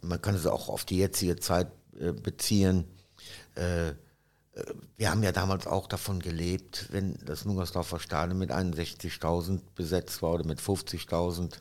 [0.00, 2.84] man kann es auch auf die jetzige Zeit äh, beziehen.
[3.54, 3.92] Äh,
[4.96, 10.32] wir haben ja damals auch davon gelebt, wenn das Mungersdorfer Stadion mit 61.000 besetzt war
[10.32, 11.54] oder mit 50.000,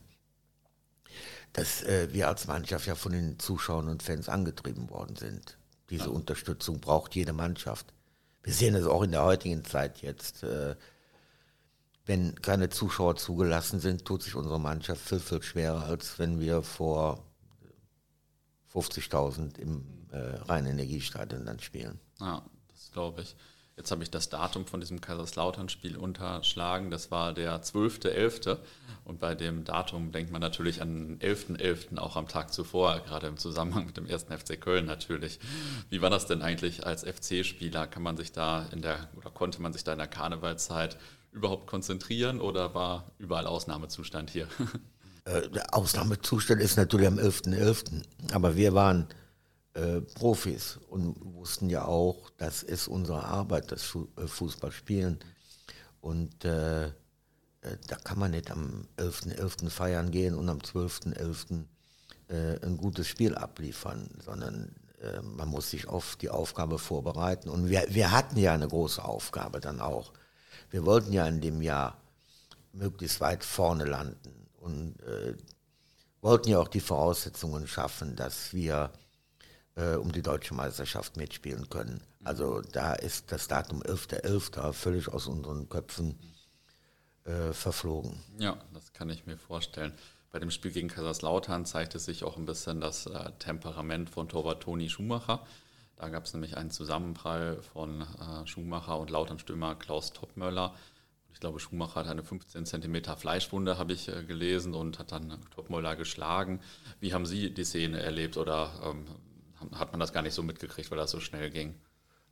[1.54, 5.58] dass äh, wir als Mannschaft ja von den Zuschauern und Fans angetrieben worden sind.
[5.90, 6.12] Diese ja.
[6.12, 7.94] Unterstützung braucht jede Mannschaft.
[8.44, 10.44] Wir sehen es auch in der heutigen Zeit jetzt.
[10.44, 10.76] Äh,
[12.06, 16.64] wenn keine Zuschauer zugelassen sind, tut sich unsere Mannschaft viel, viel schwerer, als wenn wir
[16.64, 17.24] vor
[18.74, 22.00] 50.000 im äh, Rhein-Energiestadion dann spielen.
[22.20, 22.44] Ja,
[22.92, 23.36] glaube ich.
[23.82, 26.92] Jetzt habe ich das Datum von diesem Kaiserslautern-Spiel unterschlagen.
[26.92, 28.60] Das war der 12.11.
[29.06, 31.58] Und bei dem Datum denkt man natürlich an den 11.11.
[31.58, 31.98] .11.
[31.98, 35.40] auch am Tag zuvor, gerade im Zusammenhang mit dem ersten FC Köln natürlich.
[35.90, 37.88] Wie war das denn eigentlich als FC-Spieler?
[37.88, 41.00] Kann man sich da in der oder konnte man sich da in der Karnevalzeit
[41.32, 44.48] überhaupt konzentrieren oder war überall Ausnahmezustand hier?
[45.24, 47.54] Äh, Ausnahmezustand ist natürlich am 11.11.
[47.54, 48.04] .11.
[48.34, 49.06] Aber wir waren
[49.74, 55.20] äh, Profis und wussten ja auch, das ist unsere Arbeit, das äh, Fußballspielen.
[56.02, 56.88] Und äh,
[57.62, 59.38] äh, da kann man nicht am 11.11.
[59.38, 59.70] .11.
[59.70, 61.66] feiern gehen und am 12.11.
[62.28, 67.50] Äh, ein gutes Spiel abliefern, sondern äh, man muss sich auf die Aufgabe vorbereiten.
[67.50, 70.14] Und wir, wir hatten ja eine große Aufgabe dann auch.
[70.70, 71.98] Wir wollten ja in dem Jahr
[72.74, 74.96] möglichst weit vorne landen und
[76.22, 78.92] wollten ja auch die Voraussetzungen schaffen, dass wir
[79.76, 82.02] äh, um die deutsche Meisterschaft mitspielen können.
[82.24, 84.60] Also da ist das Datum 11.11.
[84.60, 84.74] .11.
[84.74, 86.18] völlig aus unseren Köpfen
[87.26, 88.18] äh, verflogen.
[88.38, 89.94] Ja, das kann ich mir vorstellen.
[90.32, 94.64] Bei dem Spiel gegen Kaiserslautern zeigte sich auch ein bisschen das äh, Temperament von Torwart
[94.64, 95.46] Toni Schumacher.
[95.98, 100.74] Da gab es nämlich einen Zusammenprall von äh, Schumacher und Lautern-Stürmer Klaus Topmöller.
[101.34, 105.38] Ich glaube, Schumacher hat eine 15 cm Fleischwunde, habe ich äh, gelesen, und hat dann
[105.54, 106.60] Topmöller geschlagen.
[107.00, 109.06] Wie haben Sie die Szene erlebt oder ähm,
[109.74, 111.76] hat man das gar nicht so mitgekriegt, weil das so schnell ging.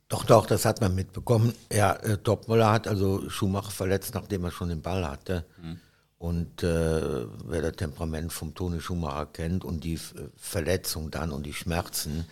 [0.08, 1.54] Doch, doch, das hat man mitbekommen.
[1.72, 5.46] Ja, äh, Topmüller hat also Schumacher verletzt, nachdem er schon den Ball hatte.
[5.62, 5.80] Mhm.
[6.18, 9.98] Und äh, wer das Temperament vom Toni Schumacher kennt und die
[10.36, 12.26] Verletzung dann und die Schmerzen,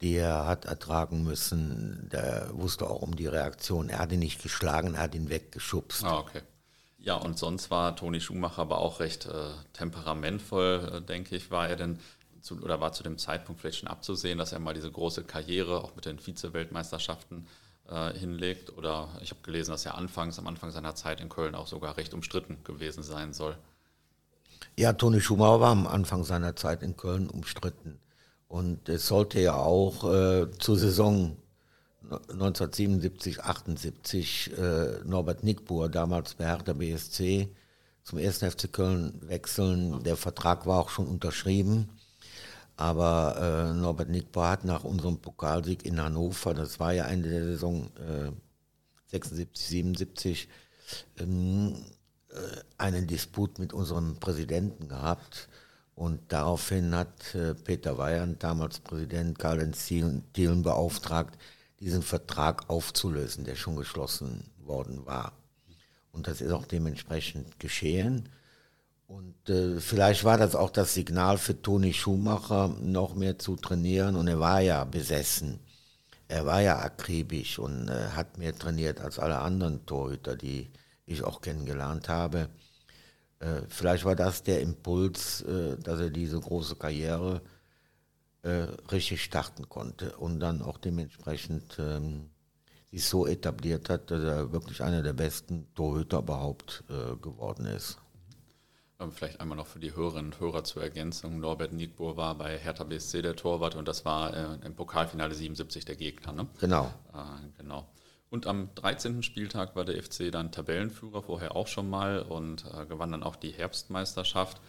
[0.00, 3.88] die er hat ertragen müssen, der wusste auch um die Reaktion.
[3.88, 6.04] Er hat ihn nicht geschlagen, er hat ihn weggeschubst.
[6.04, 6.40] Ah, okay.
[6.98, 11.50] Ja, und sonst war Toni Schumacher aber auch recht äh, temperamentvoll, äh, denke ich.
[11.50, 11.98] War er denn
[12.44, 15.82] zu, oder war zu dem Zeitpunkt vielleicht schon abzusehen, dass er mal diese große Karriere
[15.82, 17.46] auch mit den Vize-Weltmeisterschaften
[17.88, 18.76] äh, hinlegt?
[18.76, 21.96] Oder ich habe gelesen, dass er anfangs, am Anfang seiner Zeit in Köln auch sogar
[21.96, 23.56] recht umstritten gewesen sein soll.
[24.76, 27.98] Ja, Toni Schumacher war am Anfang seiner Zeit in Köln umstritten.
[28.46, 31.38] Und es sollte ja auch äh, zur Saison
[32.10, 37.48] 1977, 78 äh, Norbert Nickbuhr, damals bei Hertha BSC,
[38.02, 38.40] zum 1.
[38.40, 40.02] FC Köln wechseln.
[40.04, 41.88] Der Vertrag war auch schon unterschrieben.
[42.76, 47.44] Aber äh, Norbert Nickbar hat nach unserem Pokalsieg in Hannover, das war ja Ende der
[47.44, 48.32] Saison äh,
[49.06, 50.48] 76, 77,
[51.18, 51.76] ähm,
[52.30, 52.34] äh,
[52.78, 55.48] einen Disput mit unserem Präsidenten gehabt.
[55.94, 61.38] Und daraufhin hat äh, Peter Weyand, damals Präsident, Karl-Heinz Thielen beauftragt,
[61.78, 65.32] diesen Vertrag aufzulösen, der schon geschlossen worden war.
[66.10, 68.28] Und das ist auch dementsprechend geschehen.
[69.06, 74.16] Und äh, vielleicht war das auch das Signal für Toni Schumacher, noch mehr zu trainieren.
[74.16, 75.60] Und er war ja besessen.
[76.28, 80.70] Er war ja akribisch und äh, hat mehr trainiert als alle anderen Torhüter, die
[81.06, 82.48] ich auch kennengelernt habe.
[83.40, 87.42] Äh, vielleicht war das der Impuls, äh, dass er diese große Karriere
[88.42, 92.30] äh, richtig starten konnte und dann auch dementsprechend ähm,
[92.90, 97.98] sich so etabliert hat, dass er wirklich einer der besten Torhüter überhaupt äh, geworden ist.
[99.04, 101.40] Ähm, vielleicht einmal noch für die Hörerinnen und Hörer zur Ergänzung.
[101.40, 105.84] Norbert Nietbohr war bei Hertha BSC der Torwart und das war äh, im Pokalfinale 77
[105.84, 106.32] der Gegner.
[106.32, 106.46] Ne?
[106.60, 106.92] Genau.
[107.12, 107.88] Äh, genau.
[108.30, 109.22] Und am 13.
[109.22, 113.36] Spieltag war der FC dann Tabellenführer, vorher auch schon mal und äh, gewann dann auch
[113.36, 114.60] die Herbstmeisterschaft.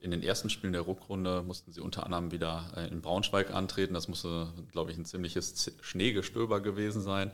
[0.00, 3.94] In den ersten Spielen der Rückrunde mussten sie unter anderem wieder äh, in Braunschweig antreten.
[3.94, 7.30] Das musste, glaube ich, ein ziemliches Schneegestöber gewesen sein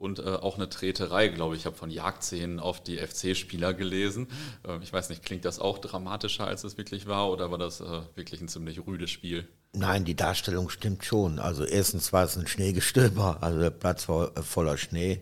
[0.00, 1.62] und äh, auch eine Treterei, glaube ich.
[1.62, 4.28] Ich habe von Jagdszenen auf die FC-Spieler gelesen.
[4.66, 7.82] Äh, ich weiß nicht, klingt das auch dramatischer, als es wirklich war, oder war das
[7.82, 9.46] äh, wirklich ein ziemlich rüdes Spiel?
[9.74, 11.38] Nein, die Darstellung stimmt schon.
[11.38, 15.20] Also erstens war es ein Schneegestöber, also der Platz war äh, voller Schnee,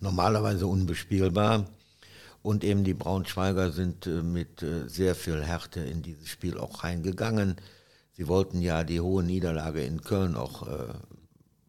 [0.00, 1.70] normalerweise unbespielbar.
[2.42, 6.84] Und eben die Braunschweiger sind äh, mit äh, sehr viel Härte in dieses Spiel auch
[6.84, 7.56] reingegangen.
[8.12, 10.66] Sie wollten ja die hohe Niederlage in Köln auch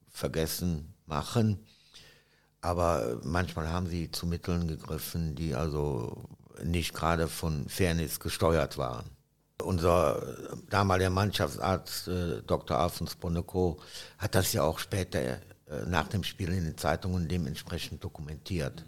[0.09, 1.59] vergessen machen
[2.62, 6.30] aber manchmal haben sie zu Mitteln gegriffen, die also
[6.63, 9.10] nicht gerade von Fairness gesteuert waren.
[9.63, 10.21] Unser
[10.69, 12.78] damaliger Mannschaftsarzt äh, Dr.
[12.78, 13.80] Alfons Boneco
[14.17, 15.39] hat das ja auch später äh,
[15.86, 18.86] nach dem Spiel in den Zeitungen dementsprechend dokumentiert.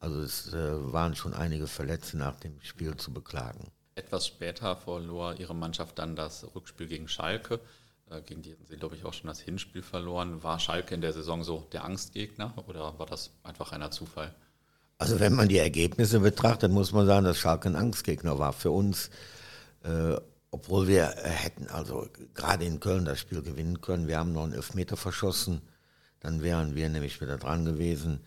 [0.00, 3.70] Also es äh, waren schon einige Verletzte nach dem Spiel zu beklagen.
[3.94, 7.60] Etwas später verlor ihre Mannschaft dann das Rückspiel gegen Schalke.
[8.10, 10.42] Äh, gegen die hatten sie, glaube ich, auch schon das Hinspiel verloren.
[10.42, 14.34] War Schalke in der Saison so der Angstgegner oder war das einfach einer Zufall?
[14.98, 18.70] Also wenn man die Ergebnisse betrachtet, muss man sagen, dass Schalke ein Angstgegner war für
[18.70, 19.10] uns.
[19.82, 20.16] Äh,
[20.50, 24.08] obwohl wir hätten also gerade in Köln das Spiel gewinnen können.
[24.08, 25.60] Wir haben noch einen Elfmeter verschossen.
[26.20, 28.20] Dann wären wir nämlich wieder dran gewesen.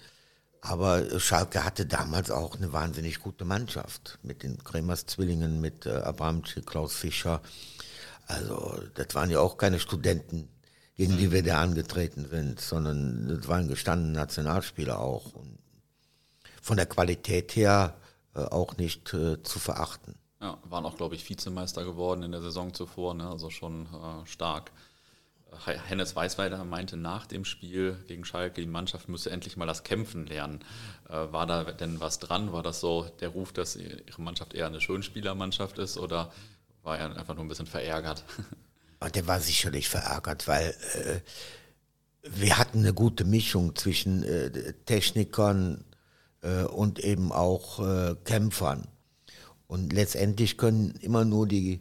[0.61, 5.91] Aber Schalke hatte damals auch eine wahnsinnig gute Mannschaft mit den Kremers Zwillingen, mit äh,
[5.91, 7.41] Abramczyk, Klaus Fischer.
[8.29, 10.47] Also das waren ja auch keine Studenten,
[10.95, 15.33] gegen die wir da angetreten sind, sondern das waren gestandene Nationalspieler auch.
[15.33, 15.57] Und
[16.61, 17.95] von der Qualität her
[18.35, 20.15] äh, auch nicht äh, zu verachten.
[20.41, 23.27] Ja, waren auch, glaube ich, Vizemeister geworden in der Saison zuvor, ne?
[23.27, 24.71] also schon äh, stark.
[25.65, 30.27] Hennes Weißweiler meinte nach dem Spiel gegen Schalke, die Mannschaft müsse endlich mal das Kämpfen
[30.27, 30.59] lernen.
[31.09, 32.53] Äh, war da denn was dran?
[32.53, 36.31] War das so der Ruf, dass Ihre Mannschaft eher eine Schönspielermannschaft ist oder
[36.89, 38.23] war er einfach nur ein bisschen verärgert?
[38.99, 41.19] Und der war sicherlich verärgert, weil äh,
[42.23, 45.85] wir hatten eine gute Mischung zwischen äh, Technikern
[46.41, 48.87] äh, und eben auch äh, Kämpfern.
[49.67, 51.79] Und letztendlich können immer nur die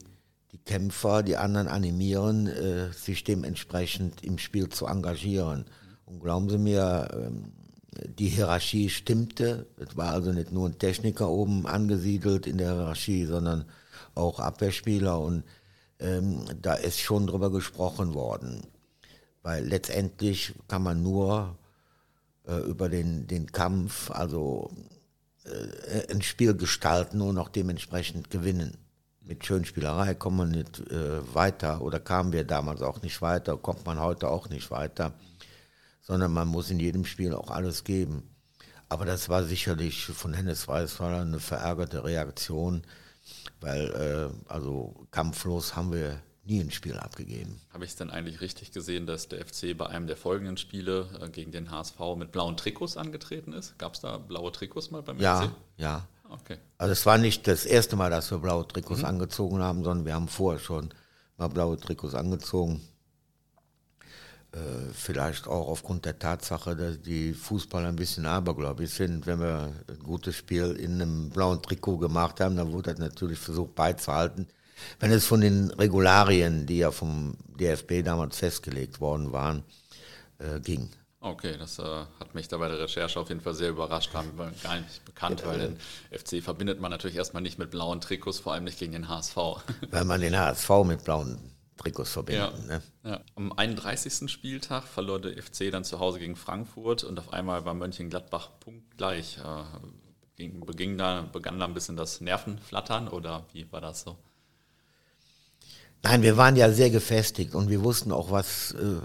[0.52, 5.66] die Kämpfer, die anderen animieren, äh, sich dementsprechend im Spiel zu engagieren.
[6.06, 7.52] Und glauben Sie mir, ähm,
[8.18, 9.66] die Hierarchie stimmte.
[9.76, 13.66] Es war also nicht nur ein Techniker oben angesiedelt in der Hierarchie, sondern
[14.18, 15.18] auch Abwehrspieler.
[15.18, 15.44] Und
[16.00, 18.66] ähm, da ist schon drüber gesprochen worden.
[19.42, 21.56] Weil letztendlich kann man nur
[22.46, 24.70] äh, über den, den Kampf, also
[25.44, 28.76] äh, ein Spiel gestalten und auch dementsprechend gewinnen
[29.28, 33.84] mit Schönspielerei kommen wir nicht äh, weiter oder kamen wir damals auch nicht weiter, kommt
[33.84, 35.12] man heute auch nicht weiter,
[36.00, 38.22] sondern man muss in jedem Spiel auch alles geben.
[38.88, 42.82] Aber das war sicherlich von Hennes Weißweiler eine verärgerte Reaktion,
[43.60, 47.60] weil äh, also kampflos haben wir nie ein Spiel abgegeben.
[47.72, 51.08] Habe ich es denn eigentlich richtig gesehen, dass der FC bei einem der folgenden Spiele
[51.20, 53.78] äh, gegen den HSV mit blauen Trikots angetreten ist?
[53.78, 55.50] Gab es da blaue Trikots mal beim ja, FC?
[55.76, 56.58] Ja, Okay.
[56.76, 59.06] Also es war nicht das erste Mal, dass wir blaue Trikots mhm.
[59.06, 60.90] angezogen haben, sondern wir haben vorher schon
[61.36, 62.80] mal blaue Trikots angezogen.
[64.52, 69.26] Äh, vielleicht auch aufgrund der Tatsache, dass die Fußballer ein bisschen abergläubig sind.
[69.26, 73.38] Wenn wir ein gutes Spiel in einem blauen Trikot gemacht haben, dann wurde das natürlich
[73.38, 74.48] versucht beizuhalten.
[75.00, 79.64] Wenn es von den Regularien, die ja vom DFB damals festgelegt worden waren,
[80.38, 80.88] äh, ging.
[81.20, 84.22] Okay, das äh, hat mich da bei der Recherche auf jeden Fall sehr überrascht, war
[84.22, 85.76] mir gar nicht bekannt, weil den
[86.10, 89.36] FC verbindet man natürlich erstmal nicht mit blauen Trikots, vor allem nicht gegen den HSV.
[89.90, 91.38] Weil man den HSV mit blauen
[91.78, 92.52] Trikots verbindet.
[92.52, 92.82] Ja, ne?
[93.04, 93.20] ja.
[93.36, 94.30] Am 31.
[94.30, 99.38] Spieltag verlor der FC dann zu Hause gegen Frankfurt und auf einmal war Mönchengladbach punktgleich.
[99.38, 99.62] Äh,
[100.38, 104.16] beging da, begann da ein bisschen das Nervenflattern oder wie war das so?
[106.02, 109.00] Nein, wir waren ja sehr gefestigt und wir wussten auch, was, äh,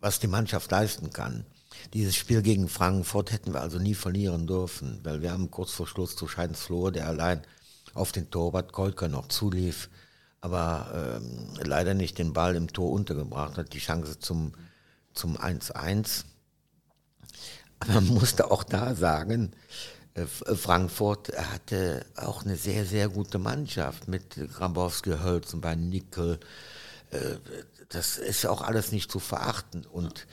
[0.00, 1.44] was die Mannschaft leisten kann.
[1.92, 5.86] Dieses Spiel gegen Frankfurt hätten wir also nie verlieren dürfen, weil wir haben kurz vor
[5.86, 7.42] Schluss zu Scheidens Flohr, der allein
[7.94, 9.90] auf den Torwart Kolker noch zulief,
[10.40, 14.52] aber ähm, leider nicht den Ball im Tor untergebracht hat, die Chance zum,
[15.12, 16.24] zum 1-1.
[17.80, 19.52] Aber man musste auch da sagen,
[20.14, 25.14] äh, Frankfurt hatte auch eine sehr, sehr gute Mannschaft mit Grabowski,
[25.56, 26.38] bei Nickel.
[27.10, 27.36] Äh,
[27.88, 29.86] das ist auch alles nicht zu verachten.
[29.86, 30.26] Und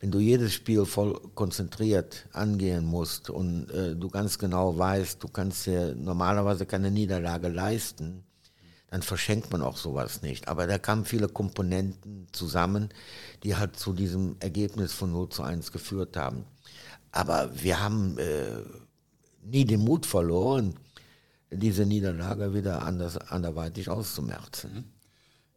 [0.00, 5.28] wenn du jedes Spiel voll konzentriert angehen musst und äh, du ganz genau weißt, du
[5.28, 8.24] kannst dir normalerweise keine Niederlage leisten,
[8.90, 10.48] dann verschenkt man auch sowas nicht.
[10.48, 12.88] Aber da kamen viele Komponenten zusammen,
[13.42, 16.44] die halt zu diesem Ergebnis von 0 zu 1 geführt haben.
[17.12, 18.62] Aber wir haben äh,
[19.42, 20.74] nie den Mut verloren,
[21.50, 24.74] diese Niederlage wieder anders, anderweitig auszumerzen.
[24.74, 24.84] Mhm.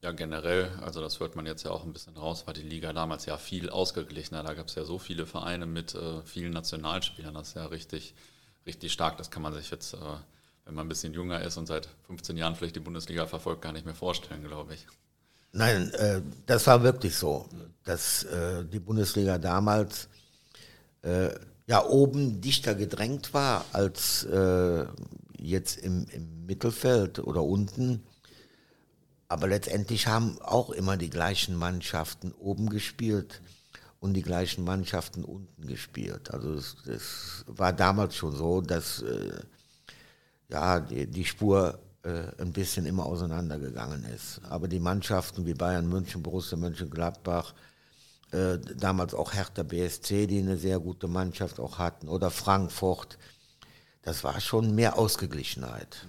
[0.04, 2.91] Ja, generell, also das hört man jetzt ja auch ein bisschen raus, war die Liga
[2.91, 4.41] damals ja viel ausgeglichener.
[4.41, 7.36] Da gab es ja so viele Vereine mit äh, vielen Nationalspielern.
[7.36, 8.15] Das ist ja richtig,
[8.65, 9.17] richtig stark.
[9.17, 9.98] Das kann man sich jetzt, äh,
[10.65, 13.74] wenn man ein bisschen jünger ist und seit 15 Jahren vielleicht die Bundesliga verfolgt, gar
[13.74, 14.88] nicht mehr vorstellen, glaube ich.
[15.54, 17.47] Nein, äh, das war wirklich so,
[17.84, 20.08] dass äh, die Bundesliga damals
[21.02, 21.30] äh,
[21.67, 24.86] ja oben dichter gedrängt war als äh,
[25.38, 28.04] jetzt im, im Mittelfeld oder unten
[29.32, 33.39] aber letztendlich haben auch immer die gleichen Mannschaften oben gespielt
[34.02, 36.32] und die gleichen Mannschaften unten gespielt.
[36.32, 39.39] Also es, es war damals schon so, dass äh,
[40.52, 44.42] ja, die, die Spur äh, ein bisschen immer auseinandergegangen ist.
[44.50, 47.54] Aber die Mannschaften wie Bayern München, Borussia Mönchengladbach,
[48.32, 53.18] äh, damals auch Hertha BSC, die eine sehr gute Mannschaft auch hatten, oder Frankfurt,
[54.02, 56.08] das war schon mehr Ausgeglichenheit.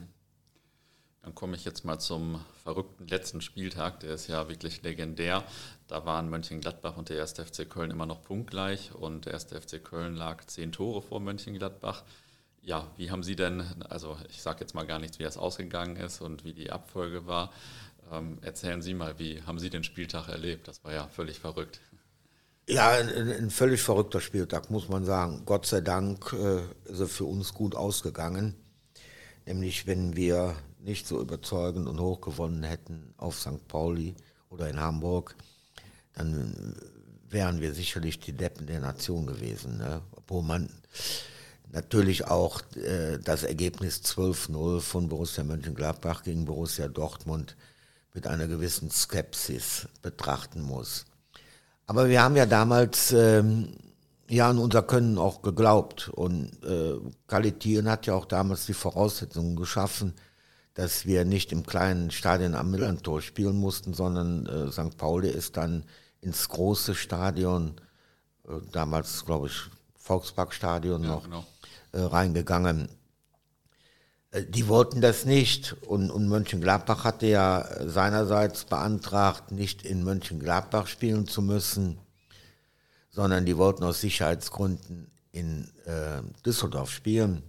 [1.22, 5.44] Dann komme ich jetzt mal zum verrückten letzten Spieltag, der ist ja wirklich legendär.
[5.87, 7.35] Da waren Mönchengladbach und der 1.
[7.35, 9.46] FC Köln immer noch punktgleich und der 1.
[9.52, 12.02] FC Köln lag zehn Tore vor Mönchengladbach.
[12.62, 15.96] Ja, wie haben Sie denn, also ich sage jetzt mal gar nichts, wie es ausgegangen
[15.96, 17.53] ist und wie die Abfolge war.
[18.12, 20.68] Ähm, erzählen Sie mal, wie haben Sie den Spieltag erlebt?
[20.68, 21.81] Das war ja völlig verrückt.
[22.68, 25.42] Ja, ein, ein, völlig verrückter Spieltag, muss man sagen.
[25.44, 28.55] Gott sei Dank äh, ist er für uns gut ausgegangen.
[29.44, 33.66] Nämlich, wenn wir nicht so überzeugend und hoch gewonnen hätten auf St.
[33.66, 34.14] Pauli
[34.51, 35.35] oder in Hamburg,
[36.14, 36.77] dann
[37.29, 39.79] wären wir sicherlich die Deppen der Nation gewesen.
[39.79, 40.03] Ne?
[40.12, 40.70] Obwohl man
[41.72, 47.56] natürlich auch äh, das Ergebnis 12-0 von Borussia Mönchengladbach gegen Borussia Dortmund
[48.14, 51.06] mit einer gewissen Skepsis betrachten muss.
[51.87, 53.72] Aber wir haben ja damals ähm,
[54.28, 56.94] ja an unser Können auch geglaubt und äh,
[57.26, 60.14] Kalitien hat ja auch damals die Voraussetzungen geschaffen,
[60.74, 64.96] dass wir nicht im kleinen Stadion am Millantor spielen mussten, sondern äh, St.
[64.96, 65.85] Pauli ist dann
[66.20, 67.74] ins große Stadion,
[68.46, 69.62] äh, damals glaube ich
[69.96, 71.44] Volksparkstadion ja, noch, genau.
[71.92, 72.88] Äh, reingegangen.
[74.31, 80.87] Äh, die wollten das nicht und, und Mönchengladbach hatte ja seinerseits beantragt, nicht in Mönchengladbach
[80.87, 81.98] spielen zu müssen,
[83.11, 87.42] sondern die wollten aus Sicherheitsgründen in äh, Düsseldorf spielen.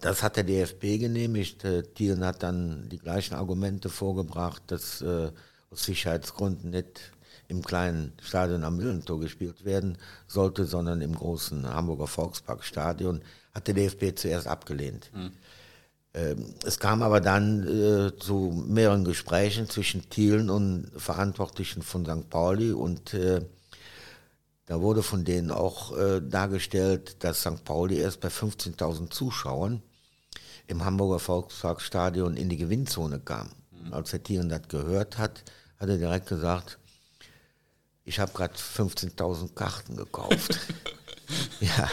[0.00, 1.64] Das hat der DFB genehmigt.
[1.64, 5.30] Äh, Thielen hat dann die gleichen Argumente vorgebracht, dass äh,
[5.70, 7.12] aus Sicherheitsgründen nicht
[7.48, 13.22] im kleinen Stadion am Mühlentor gespielt werden sollte, sondern im großen Hamburger Volksparkstadion,
[13.54, 15.10] hat der DFB zuerst abgelehnt.
[15.14, 15.32] Mhm.
[16.64, 22.28] Es kam aber dann äh, zu mehreren Gesprächen zwischen Thielen und Verantwortlichen von St.
[22.28, 23.42] Pauli und äh,
[24.66, 27.64] da wurde von denen auch äh, dargestellt, dass St.
[27.64, 29.82] Pauli erst bei 15.000 Zuschauern
[30.66, 33.50] im Hamburger Volksparkstadion in die Gewinnzone kam.
[33.70, 33.94] Mhm.
[33.94, 35.44] Als der Thielen das gehört hat,
[35.78, 36.77] hat er direkt gesagt,
[38.08, 40.58] ich habe gerade 15.000 Karten gekauft.
[41.60, 41.90] ja.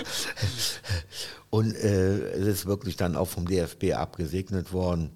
[1.50, 5.12] Und äh, es ist wirklich dann auch vom DFB abgesegnet worden.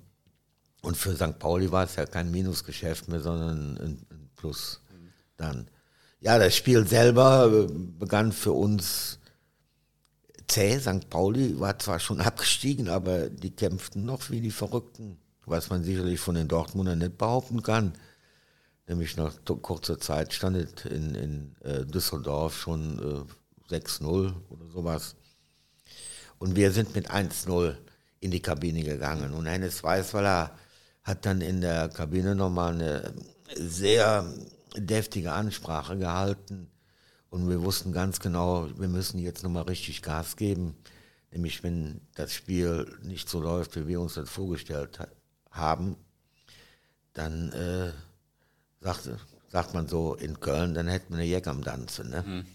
[0.81, 1.39] Und für St.
[1.39, 4.81] Pauli war es ja kein Minusgeschäft mehr, sondern ein, ein Plus
[5.37, 5.69] dann.
[6.19, 9.19] Ja, das Spiel selber äh, begann für uns
[10.47, 10.79] zäh.
[10.79, 11.09] St.
[11.09, 16.19] Pauli war zwar schon abgestiegen, aber die kämpften noch wie die Verrückten, was man sicherlich
[16.19, 17.93] von den Dortmundern nicht behaupten kann
[18.89, 23.27] nämlich nach kurzer Zeit stand in, in äh, Düsseldorf schon
[23.69, 25.15] äh, 6-0 oder sowas.
[26.39, 27.75] Und wir sind mit 1-0
[28.19, 29.33] in die Kabine gegangen.
[29.33, 30.51] Und Hennes Weißweiler
[31.03, 33.13] hat dann in der Kabine nochmal eine
[33.55, 34.25] sehr
[34.75, 36.69] deftige Ansprache gehalten.
[37.29, 40.75] Und wir wussten ganz genau, wir müssen jetzt nochmal richtig Gas geben.
[41.31, 44.99] Nämlich wenn das Spiel nicht so läuft, wie wir uns das vorgestellt
[45.51, 45.95] haben,
[47.13, 47.91] dann äh,
[48.81, 49.09] sagt,
[49.51, 52.09] sagt man so in Köln, dann hätten wir eine Jäger am Danzen.
[52.09, 52.23] Ne?
[52.25, 52.45] Mhm.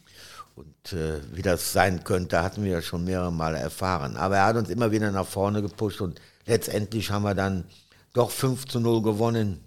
[0.56, 4.16] Und äh, wie das sein könnte, hatten wir ja schon mehrere Male erfahren.
[4.16, 7.64] Aber er hat uns immer wieder nach vorne gepusht und letztendlich haben wir dann
[8.12, 9.60] doch 5 zu 0 gewonnen.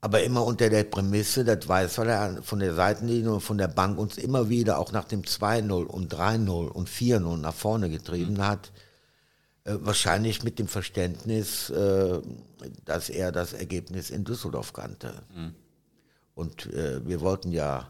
[0.00, 3.68] Aber immer unter der Prämisse, das weiß, weil er von der Seitenlinie und von der
[3.68, 8.34] Bank uns immer wieder auch nach dem 2-0 und 3-0 und 4-0 nach vorne getrieben
[8.34, 8.46] mhm.
[8.46, 8.72] hat.
[9.70, 12.20] Äh, wahrscheinlich mit dem Verständnis, äh,
[12.84, 15.22] dass er das Ergebnis in Düsseldorf kannte.
[15.34, 15.54] Mhm.
[16.34, 17.88] Und äh, wir wollten ja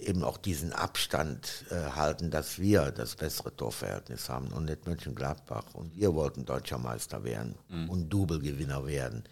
[0.00, 5.74] eben auch diesen Abstand halten, dass wir das bessere Torverhältnis haben und nicht Mönchengladbach.
[5.74, 7.90] Und wir wollten deutscher Meister werden mhm.
[7.90, 9.22] und Double-Gewinner werden.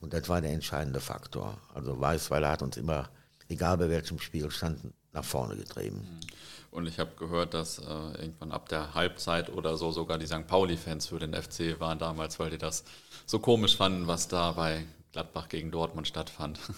[0.00, 1.58] Und das war der entscheidende Faktor.
[1.72, 3.08] Also Weißweiler hat uns immer,
[3.48, 4.80] egal bei welchem Spielstand,
[5.12, 5.98] nach vorne getrieben.
[5.98, 6.32] Mhm.
[6.72, 10.46] Und ich habe gehört, dass äh, irgendwann ab der Halbzeit oder so sogar die St.
[10.46, 12.84] Pauli-Fans für den FC waren damals, weil die das
[13.26, 16.58] so komisch fanden, was da bei Gladbach gegen Dortmund stattfand.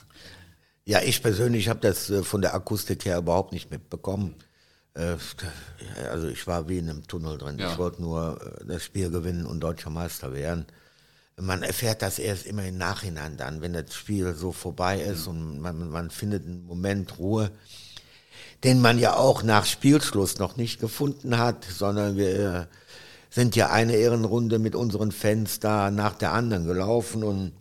[0.86, 4.34] Ja, ich persönlich habe das äh, von der Akustik her überhaupt nicht mitbekommen.
[4.92, 5.16] Äh,
[6.10, 7.58] also ich war wie in einem Tunnel drin.
[7.58, 7.72] Ja.
[7.72, 10.66] Ich wollte nur äh, das Spiel gewinnen und deutscher Meister werden.
[11.40, 15.30] Man erfährt das erst immer im Nachhinein dann, wenn das Spiel so vorbei ist mhm.
[15.30, 17.50] und man, man findet einen Moment Ruhe
[18.62, 22.68] den man ja auch nach Spielschluss noch nicht gefunden hat, sondern wir
[23.30, 27.52] sind ja eine Ehrenrunde mit unseren Fans da nach der anderen gelaufen und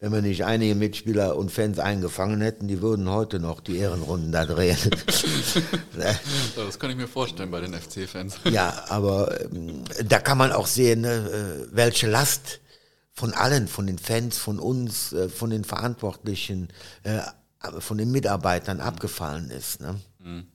[0.00, 4.30] wenn wir nicht einige Mitspieler und Fans eingefangen hätten, die würden heute noch die Ehrenrunden
[4.30, 4.78] da drehen.
[6.56, 8.36] das kann ich mir vorstellen bei den FC-Fans.
[8.44, 11.22] Ja, aber ähm, da kann man auch sehen, äh,
[11.72, 12.60] welche Last
[13.12, 16.68] von allen, von den Fans, von uns, äh, von den Verantwortlichen,
[17.02, 17.18] äh,
[17.80, 19.80] von den Mitarbeitern abgefallen ist.
[19.80, 19.96] Ne?
[20.18, 20.46] Mhm.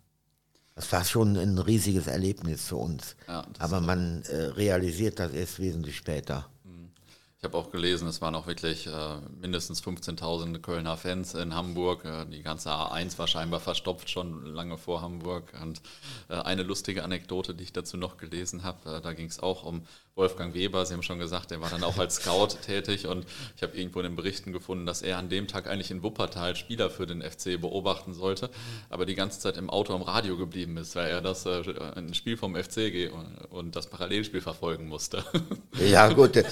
[0.76, 3.16] Das war schon ein riesiges Erlebnis für uns.
[3.28, 6.50] Ja, Aber man äh, realisiert das erst wesentlich später.
[6.64, 6.90] Mhm.
[7.38, 12.06] Ich habe auch gelesen, es waren auch wirklich äh, mindestens 15.000 Kölner Fans in Hamburg.
[12.06, 15.54] Äh, die ganze A1 war scheinbar verstopft schon lange vor Hamburg.
[15.62, 15.82] Und
[16.30, 19.64] äh, eine lustige Anekdote, die ich dazu noch gelesen habe, äh, da ging es auch
[19.64, 19.86] um
[20.16, 20.86] Wolfgang Weber.
[20.86, 23.08] Sie haben schon gesagt, der war dann auch als Scout tätig.
[23.08, 26.04] Und ich habe irgendwo in den Berichten gefunden, dass er an dem Tag eigentlich in
[26.04, 28.50] Wuppertal Spieler für den FC beobachten sollte,
[28.90, 31.64] aber die ganze Zeit im Auto am Radio geblieben ist, weil er das äh,
[31.96, 35.24] ein Spiel vom FC und, und das Parallelspiel verfolgen musste.
[35.80, 36.44] Ja, gut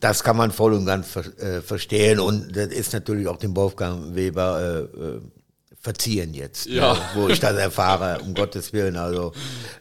[0.00, 4.14] das kann man voll und ganz äh, verstehen und das ist natürlich auch dem Wolfgang
[4.14, 5.20] Weber äh, äh
[5.86, 6.94] verziehen jetzt, ja.
[6.94, 8.96] ne, wo ich das erfahre, um Gottes Willen.
[8.96, 9.32] Also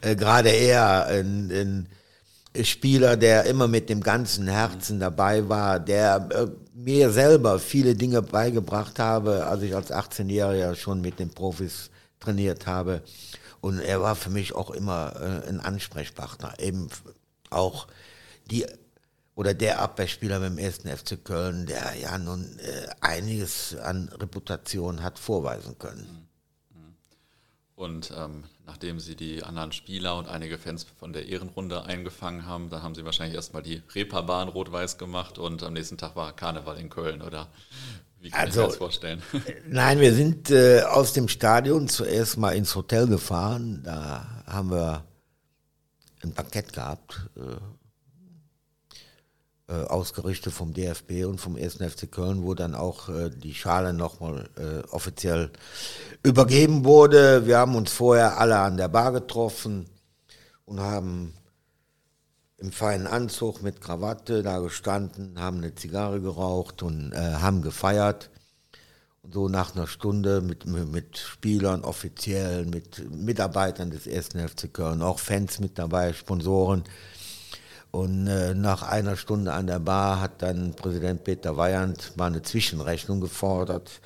[0.02, 6.30] äh, gerade er, ein, ein, Spieler, der immer mit dem ganzen Herzen dabei war, der
[6.32, 11.90] äh, mir selber viele Dinge beigebracht habe, als ich als 18-Jähriger schon mit den Profis
[12.20, 13.02] trainiert habe.
[13.60, 16.88] Und er war für mich auch immer äh, ein Ansprechpartner, eben
[17.50, 17.88] auch
[18.52, 18.68] die
[19.36, 25.20] oder der Abwehrspieler beim ersten FC Köln, der ja nun äh, einiges an Reputation hat
[25.20, 26.28] vorweisen können.
[27.76, 32.70] Und ähm, nachdem Sie die anderen Spieler und einige Fans von der Ehrenrunde eingefangen haben,
[32.70, 36.78] da haben Sie wahrscheinlich erstmal die Reeperbahn rot-weiß gemacht und am nächsten Tag war Karneval
[36.78, 37.50] in Köln, oder?
[38.22, 39.22] Wie kann also, ich das vorstellen?
[39.68, 43.84] Nein, wir sind äh, aus dem Stadion zuerst mal ins Hotel gefahren.
[43.84, 45.04] Da haben wir
[46.24, 47.30] ein Bankett gehabt.
[47.36, 47.58] Äh, äh,
[49.74, 51.78] ausgerichtet vom DFB und vom 1.
[51.78, 55.52] FC Köln, wo dann auch äh, die Schale nochmal äh, offiziell
[56.22, 57.48] übergeben wurde.
[57.48, 59.88] Wir haben uns vorher alle an der Bar getroffen
[60.66, 61.34] und haben
[62.58, 68.30] im feinen Anzug mit Krawatte da gestanden, haben eine Zigarre geraucht und äh, haben gefeiert.
[69.22, 74.30] Und so nach einer Stunde mit, mit Spielern, Offiziellen, mit Mitarbeitern des 1.
[74.52, 76.84] FC Köln, auch Fans mit dabei, Sponsoren,
[77.96, 82.42] und äh, nach einer Stunde an der Bar hat dann Präsident Peter Weyand mal eine
[82.42, 84.02] Zwischenrechnung gefordert.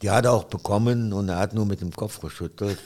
[0.00, 2.78] Die hat er auch bekommen und er hat nur mit dem Kopf geschüttelt.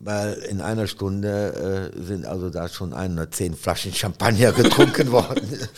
[0.00, 5.68] Weil in einer Stunde äh, sind also da schon 110 Flaschen Champagner getrunken worden.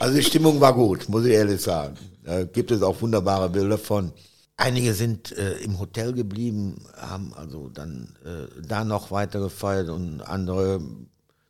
[0.00, 1.98] Also die Stimmung war gut, muss ich ehrlich sagen.
[2.24, 4.12] Da gibt es auch wunderbare Bilder von.
[4.56, 10.22] Einige sind äh, im Hotel geblieben, haben also dann äh, da noch weiter gefeiert und
[10.22, 10.80] andere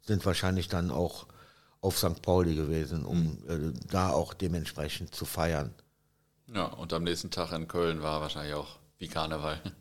[0.05, 1.27] sind wahrscheinlich dann auch
[1.85, 2.23] auf St.
[2.23, 3.73] Pauli gewesen, um mhm.
[3.73, 5.75] äh, da auch dementsprechend zu feiern.
[6.53, 9.61] Ja, und am nächsten Tag in Köln war wahrscheinlich auch wie Karneval.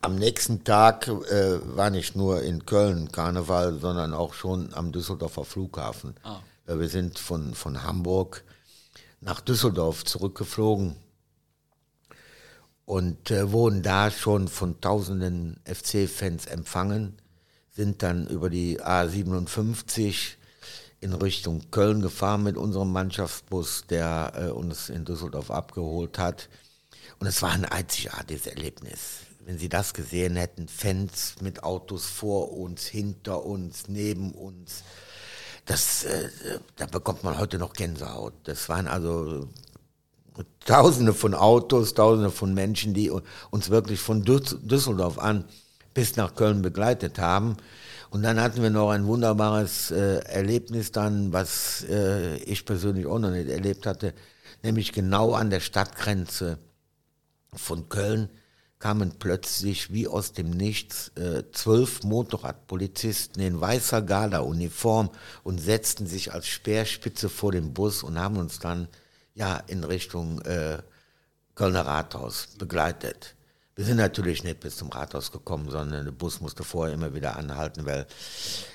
[0.00, 5.44] Am nächsten Tag äh, war nicht nur in Köln Karneval, sondern auch schon am Düsseldorfer
[5.44, 6.14] Flughafen.
[6.22, 6.38] Ah.
[6.66, 8.44] Äh, wir sind von, von Hamburg
[9.20, 10.94] nach Düsseldorf zurückgeflogen
[12.84, 17.18] und äh, wurden da schon von tausenden FC-Fans empfangen,
[17.72, 20.36] sind dann über die A57
[21.02, 26.48] in Richtung Köln gefahren mit unserem Mannschaftsbus, der äh, uns in Düsseldorf abgeholt hat.
[27.18, 29.20] Und es war ein einzigartiges Erlebnis.
[29.44, 34.84] Wenn Sie das gesehen hätten, Fans mit Autos vor uns, hinter uns, neben uns,
[35.66, 36.30] das, äh,
[36.76, 38.34] da bekommt man heute noch Gänsehaut.
[38.44, 39.48] Das waren also
[40.64, 43.10] Tausende von Autos, Tausende von Menschen, die
[43.50, 45.44] uns wirklich von Düsseldorf an
[45.94, 47.56] bis nach Köln begleitet haben.
[48.12, 53.18] Und dann hatten wir noch ein wunderbares äh, Erlebnis dann, was äh, ich persönlich auch
[53.18, 54.12] noch nicht erlebt hatte,
[54.62, 56.58] nämlich genau an der Stadtgrenze
[57.54, 58.28] von Köln
[58.78, 65.08] kamen plötzlich wie aus dem Nichts äh, zwölf Motorradpolizisten in weißer Gala-Uniform
[65.42, 68.88] und setzten sich als Speerspitze vor den Bus und haben uns dann
[69.32, 70.82] ja in Richtung äh,
[71.54, 73.36] Kölner Rathaus begleitet.
[73.74, 77.36] Wir sind natürlich nicht bis zum Rathaus gekommen, sondern der Bus musste vorher immer wieder
[77.36, 78.06] anhalten, weil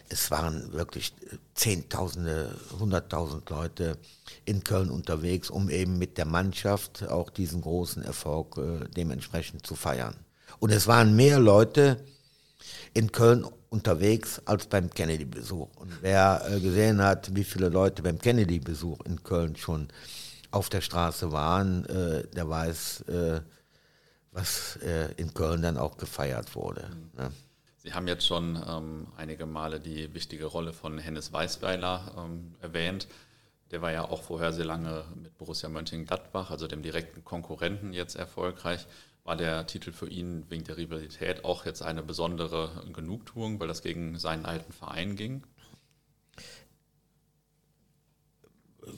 [0.09, 1.13] es waren wirklich
[1.53, 3.97] Zehntausende, Hunderttausend Leute
[4.45, 9.75] in Köln unterwegs, um eben mit der Mannschaft auch diesen großen Erfolg äh, dementsprechend zu
[9.75, 10.15] feiern.
[10.57, 12.03] Und es waren mehr Leute
[12.95, 15.75] in Köln unterwegs als beim Kennedy-Besuch.
[15.75, 19.89] Und wer äh, gesehen hat, wie viele Leute beim Kennedy-Besuch in Köln schon
[20.49, 23.41] auf der Straße waren, äh, der weiß, äh,
[24.37, 26.89] was äh, in Köln dann auch gefeiert wurde.
[26.89, 27.21] Mhm.
[27.23, 27.31] Ne?
[27.77, 33.07] Sie haben jetzt schon ähm, einige Male die wichtige Rolle von Hennes Weißweiler ähm, erwähnt.
[33.71, 38.15] Der war ja auch vorher sehr lange mit Borussia Mönchengladbach, also dem direkten Konkurrenten, jetzt
[38.15, 38.87] erfolgreich.
[39.23, 43.81] War der Titel für ihn wegen der Rivalität auch jetzt eine besondere Genugtuung, weil das
[43.81, 45.43] gegen seinen alten Verein ging?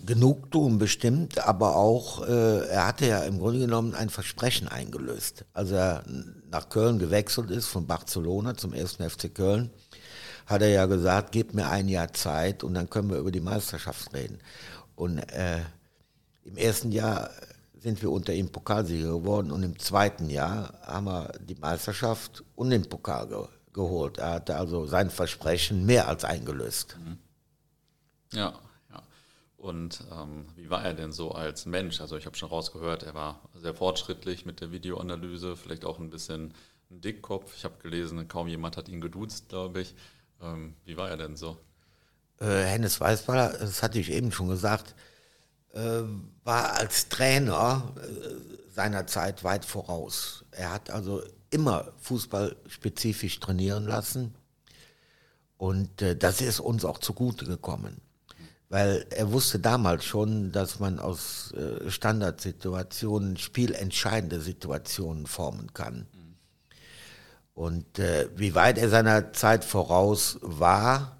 [0.05, 5.45] Genugtuung bestimmt, aber auch, äh, er hatte ja im Grunde genommen ein Versprechen eingelöst.
[5.53, 6.03] Als er
[6.49, 8.97] nach Köln gewechselt ist, von Barcelona zum 1.
[8.97, 9.69] FC Köln,
[10.45, 13.39] hat er ja gesagt, gib mir ein Jahr Zeit und dann können wir über die
[13.39, 14.39] Meisterschaft reden.
[14.95, 15.59] Und äh,
[16.43, 17.29] im ersten Jahr
[17.79, 22.71] sind wir unter ihm Pokalsieger geworden und im zweiten Jahr haben wir die Meisterschaft und
[22.71, 24.17] den Pokal ge geholt.
[24.17, 26.97] Er hatte also sein Versprechen mehr als eingelöst.
[26.99, 27.17] Mhm.
[28.33, 28.53] Ja.
[29.59, 31.99] Und ähm, wie war er denn so als Mensch?
[31.99, 36.09] Also ich habe schon rausgehört, er war sehr fortschrittlich mit der Videoanalyse, vielleicht auch ein
[36.09, 36.53] bisschen
[36.89, 37.53] ein Dickkopf.
[37.57, 39.95] Ich habe gelesen, kaum jemand hat ihn geduzt, glaube ich.
[40.41, 41.57] Ähm, wie war er denn so?
[42.39, 44.95] Äh, Hennes Weißballer, das hatte ich eben schon gesagt,
[45.73, 46.03] äh,
[46.45, 50.45] war als Trainer äh, seiner Zeit weit voraus.
[50.51, 54.35] Er hat also immer fußballspezifisch trainieren lassen
[55.57, 57.99] und äh, das ist uns auch zugute gekommen.
[58.69, 66.05] Weil er wusste damals schon, dass man aus äh, Standardsituationen spielentscheidende Situationen formen kann.
[67.55, 71.17] Und äh, wie weit er seiner Zeit voraus war,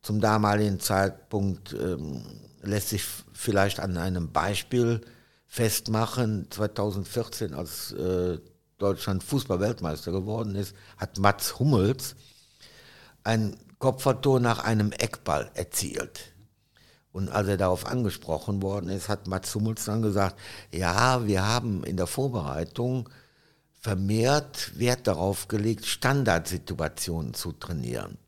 [0.00, 2.22] zum damaligen Zeitpunkt, ähm,
[2.62, 5.00] lässt sich vielleicht an einem Beispiel
[5.46, 6.48] festmachen.
[6.50, 8.38] 2014, als äh,
[8.78, 12.16] Deutschland Fußballweltmeister geworden ist, hat Mats Hummels
[13.24, 16.35] ein Kopfballtor nach einem Eckball erzielt.
[17.16, 20.38] Und als er darauf angesprochen worden ist, hat Mats Hummels dann gesagt,
[20.70, 23.08] ja, wir haben in der Vorbereitung
[23.80, 28.18] vermehrt Wert darauf gelegt, Standardsituationen zu trainieren.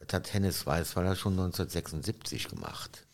[0.00, 3.06] Das hat Hennes Weißweiler schon 1976 gemacht.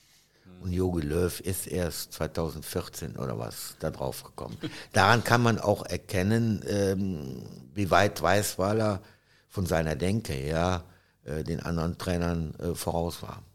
[0.60, 4.56] Und Jogi Löw ist erst 2014 oder was da drauf gekommen.
[4.92, 7.44] Daran kann man auch erkennen, ähm,
[7.74, 9.00] wie weit Weißweiler
[9.48, 10.82] von seiner Denke her
[11.22, 13.45] äh, den anderen Trainern äh, voraus war.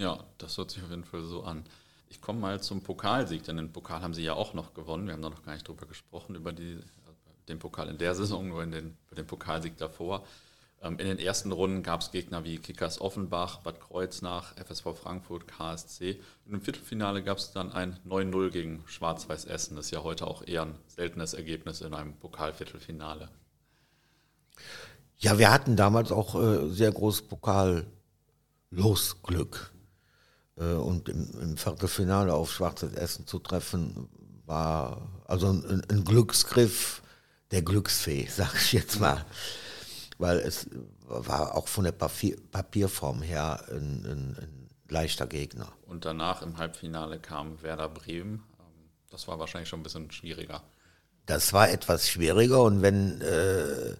[0.00, 1.62] Ja, das hört sich auf jeden Fall so an.
[2.08, 5.06] Ich komme mal zum Pokalsieg, denn den Pokal haben sie ja auch noch gewonnen.
[5.06, 6.78] Wir haben da noch gar nicht drüber gesprochen, über die
[7.48, 10.24] den Pokal in der Saison, nur in den, für den Pokalsieg davor.
[10.80, 15.46] Ähm, in den ersten Runden gab es Gegner wie Kickers Offenbach, Bad Kreuznach, FSV Frankfurt,
[15.46, 16.18] KSC.
[16.46, 19.76] Und im Viertelfinale gab es dann ein 9-0 gegen Schwarz-Weiß Essen.
[19.76, 23.28] Das ist ja heute auch eher ein seltenes Ergebnis in einem Pokalviertelfinale.
[25.18, 29.72] Ja, wir hatten damals auch äh, sehr großes Pokal-Losglück.
[29.74, 29.79] Äh,
[30.64, 34.08] und im, im Viertelfinale auf Schwarzes Essen zu treffen,
[34.46, 37.02] war also ein, ein Glücksgriff
[37.50, 39.24] der Glücksfee, sag ich jetzt mal.
[40.18, 40.68] Weil es
[41.06, 45.68] war auch von der Papier, Papierform her ein, ein, ein, leichter Gegner.
[45.86, 48.42] Und danach im Halbfinale kam Werder Bremen.
[49.08, 50.62] Das war wahrscheinlich schon ein bisschen schwieriger.
[51.26, 53.94] Das war etwas schwieriger und wenn äh,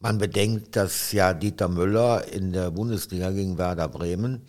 [0.00, 4.46] man bedenkt, dass ja Dieter Müller in der Bundesliga gegen Werder Bremen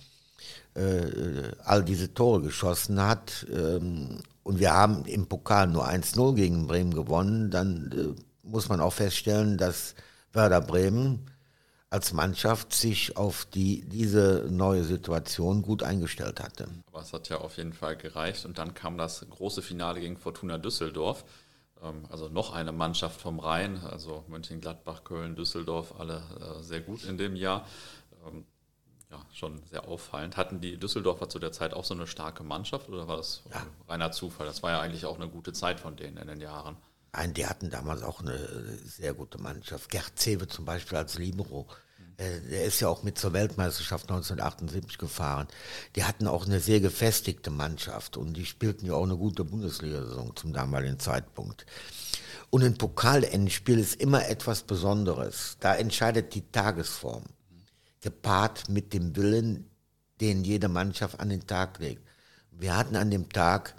[0.76, 6.68] äh, all diese Tore geschossen hat ähm, und wir haben im Pokal nur 1-0 gegen
[6.68, 9.96] Bremen gewonnen, dann äh, muss man auch feststellen, dass
[10.34, 11.32] Werder Bremen
[11.90, 16.68] als Mannschaft sich auf die, diese neue Situation gut eingestellt hatte.
[16.92, 18.46] Aber es hat ja auf jeden Fall gereicht.
[18.46, 21.24] Und dann kam das große Finale gegen Fortuna Düsseldorf.
[21.82, 27.06] Ähm, also noch eine Mannschaft vom Rhein, also Mönchengladbach, Köln, Düsseldorf, alle äh, sehr gut
[27.06, 27.66] in dem Jahr.
[29.12, 30.36] Ja, schon sehr auffallend.
[30.36, 33.66] Hatten die Düsseldorfer zu der Zeit auch so eine starke Mannschaft oder war das ja.
[33.88, 34.48] reiner Zufall?
[34.48, 36.78] Das war ja eigentlich auch eine gute Zeit von denen in den Jahren.
[37.14, 38.38] Nein, die hatten damals auch eine
[38.84, 39.90] sehr gute Mannschaft.
[39.90, 41.68] Gerd Zewe zum Beispiel als Libero.
[42.18, 45.48] Äh, der ist ja auch mit zur Weltmeisterschaft 1978 gefahren.
[45.96, 50.36] Die hatten auch eine sehr gefestigte Mannschaft und die spielten ja auch eine gute Bundesliga-Saison
[50.36, 51.66] zum damaligen Zeitpunkt.
[52.50, 55.58] Und ein Pokalendspiel ist immer etwas Besonderes.
[55.60, 57.24] Da entscheidet die Tagesform,
[58.06, 59.66] gepaart mit dem Willen,
[60.22, 62.04] den jede Mannschaft an den Tag legt.
[62.52, 63.74] Wir hatten an dem Tag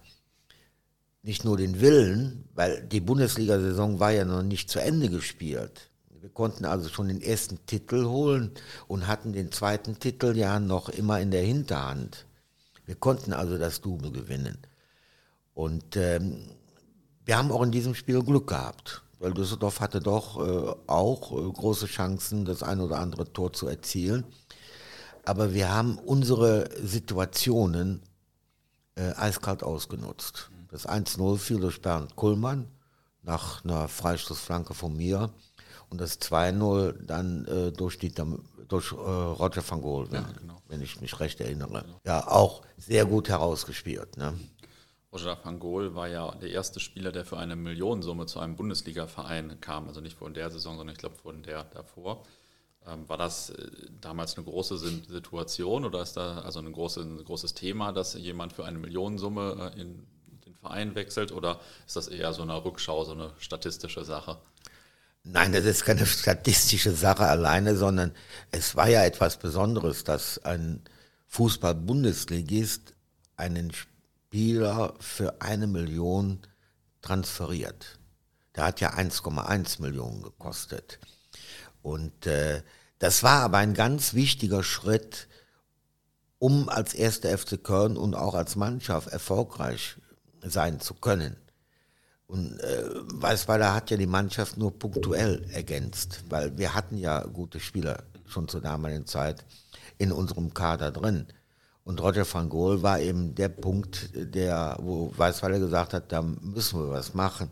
[1.22, 5.90] nicht nur den Willen, weil die Bundesliga-Saison war ja noch nicht zu Ende gespielt.
[6.20, 8.50] Wir konnten also schon den ersten Titel holen
[8.88, 12.26] und hatten den zweiten Titel ja noch immer in der Hinterhand.
[12.84, 14.58] Wir konnten also das Double gewinnen.
[15.54, 16.50] Und ähm,
[17.24, 21.52] wir haben auch in diesem Spiel Glück gehabt, weil Düsseldorf hatte doch äh, auch äh,
[21.52, 24.24] große Chancen, das ein oder andere Tor zu erzielen.
[25.24, 28.02] Aber wir haben unsere Situationen
[28.94, 30.50] äh, eiskalt ausgenutzt.
[30.68, 32.68] Das 1-0 fiel durch Bernd Kuhlmann
[33.22, 35.30] nach einer Freistoßflanke von mir
[35.90, 38.12] und das 2-0 dann äh, durch, die,
[38.68, 40.62] durch äh, Roger van Gogh, wenn, ja, genau.
[40.68, 41.84] wenn, ich mich recht erinnere.
[42.04, 44.16] Ja, auch sehr gut herausgespielt.
[44.16, 44.34] Ne?
[45.12, 49.60] Roger van Gogh war ja der erste Spieler, der für eine Millionensumme zu einem Bundesliga-Verein
[49.60, 49.88] kam.
[49.88, 52.24] Also nicht von der Saison, sondern ich glaube von der davor.
[52.86, 53.68] Ähm, war das äh,
[54.00, 58.52] damals eine große Situation oder ist da also ein, große, ein großes Thema, dass jemand
[58.52, 60.06] für eine Millionensumme äh, in
[60.60, 64.38] Verein wechselt oder ist das eher so eine Rückschau, so eine statistische Sache?
[65.22, 68.12] Nein, das ist keine statistische Sache alleine, sondern
[68.52, 70.82] es war ja etwas Besonderes, dass ein
[71.26, 72.94] Fußball-Bundesligist
[73.36, 73.95] einen Spieler
[75.00, 76.40] für eine Million
[77.02, 77.98] transferiert.
[78.54, 80.98] Der hat ja 1,1 Millionen gekostet.
[81.82, 82.62] Und äh,
[82.98, 85.28] das war aber ein ganz wichtiger Schritt,
[86.38, 89.96] um als erster FC Köln und auch als Mannschaft erfolgreich
[90.42, 91.36] sein zu können.
[92.26, 97.60] Und äh, Weißweiler hat ja die Mannschaft nur punktuell ergänzt, weil wir hatten ja gute
[97.60, 99.44] Spieler schon zur damaligen Zeit
[99.98, 101.26] in unserem Kader drin.
[101.86, 106.80] Und Roger van Gool war eben der Punkt, der, wo Weißweiler gesagt hat, da müssen
[106.80, 107.48] wir was machen.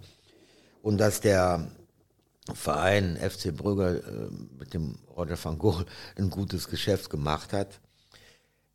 [0.83, 1.71] Und dass der
[2.53, 7.79] Verein FC Brügge äh, mit dem Roger van Gool ein gutes Geschäft gemacht hat,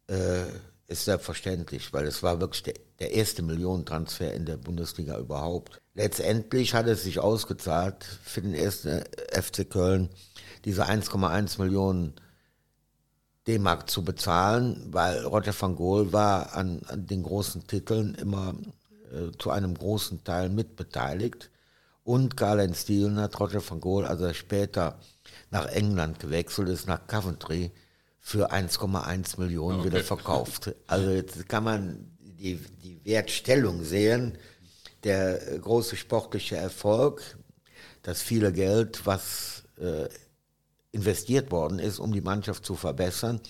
[0.08, 0.46] äh,
[0.88, 5.82] ist selbstverständlich, weil es war wirklich der, der erste Millionentransfer in der Bundesliga überhaupt.
[5.94, 9.04] Letztendlich hat es sich ausgezahlt für den ersten
[9.34, 10.08] FC Köln,
[10.64, 12.14] diese 1,1 Millionen
[13.50, 18.54] D-Mark zu bezahlen, weil Roger van Gool war an, an den großen Titeln immer
[19.12, 21.50] äh, zu einem großen Teil mitbeteiligt.
[22.04, 25.00] Und Karl-Heinz Thielen hat Roger van Gool, als er später
[25.50, 27.72] nach England gewechselt ist, nach Coventry,
[28.20, 29.90] für 1,1 Millionen okay.
[29.90, 30.76] wieder verkauft.
[30.86, 34.38] Also jetzt kann man die, die Wertstellung sehen,
[35.04, 37.38] der große sportliche Erfolg,
[38.04, 40.08] das viele Geld, was äh,
[40.92, 43.42] investiert worden ist, um die Mannschaft zu verbessern.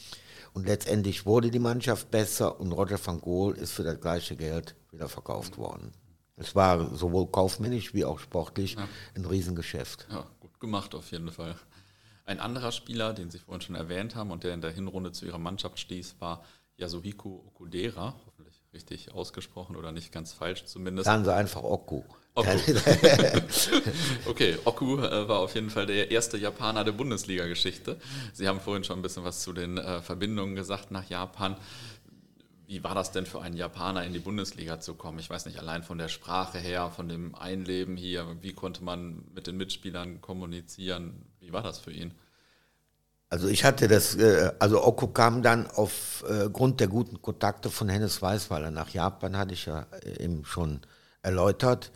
[0.53, 4.75] Und letztendlich wurde die Mannschaft besser und Roger van Gool ist für das gleiche Geld
[4.91, 5.93] wieder verkauft worden.
[6.35, 8.87] Es war sowohl kaufmännisch wie auch sportlich ja.
[9.15, 10.07] ein Riesengeschäft.
[10.09, 11.55] Ja, gut gemacht auf jeden Fall.
[12.25, 15.25] Ein anderer Spieler, den Sie vorhin schon erwähnt haben und der in der Hinrunde zu
[15.25, 16.43] Ihrer Mannschaft stieß, war
[16.77, 21.05] Yasuhiko Okudera, hoffentlich richtig ausgesprochen oder nicht ganz falsch zumindest.
[21.05, 22.03] Sagen Sie einfach Oku.
[24.25, 27.97] Okay, Oku äh, war auf jeden Fall der erste Japaner der Bundesliga-Geschichte.
[28.33, 31.57] Sie haben vorhin schon ein bisschen was zu den äh, Verbindungen gesagt nach Japan.
[32.67, 35.17] Wie war das denn für einen Japaner in die Bundesliga zu kommen?
[35.17, 39.23] Ich weiß nicht, allein von der Sprache her, von dem Einleben hier, wie konnte man
[39.33, 41.25] mit den Mitspielern kommunizieren?
[41.39, 42.13] Wie war das für ihn?
[43.31, 48.21] Also ich hatte das, äh, also Oku kam dann aufgrund der guten Kontakte von Hennes
[48.21, 49.87] Weißweiler nach Japan, hatte ich ja
[50.19, 50.81] eben schon
[51.21, 51.91] erläutert.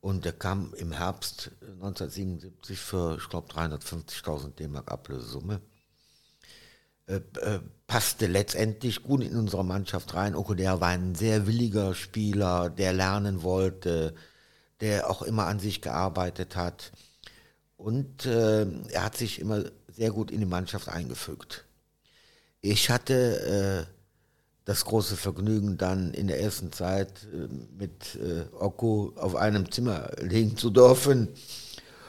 [0.00, 5.60] Und er kam im Herbst 1977 für, ich glaube, 350.000 D-Mark Ablösesumme.
[7.06, 10.36] Äh, äh, passte letztendlich gut in unsere Mannschaft rein.
[10.36, 14.14] Okuder war ein sehr williger Spieler, der lernen wollte,
[14.80, 16.92] der auch immer an sich gearbeitet hat.
[17.76, 21.64] Und äh, er hat sich immer sehr gut in die Mannschaft eingefügt.
[22.60, 23.99] Ich hatte äh,
[24.70, 30.12] das große Vergnügen, dann in der ersten Zeit äh, mit äh, Okko auf einem Zimmer
[30.20, 31.26] liegen zu dürfen.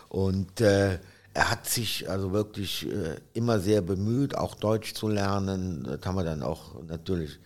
[0.10, 1.00] Und äh,
[1.34, 5.84] er hat sich also wirklich äh, immer sehr bemüht, auch Deutsch zu lernen.
[5.86, 7.40] Das haben wir dann auch natürlich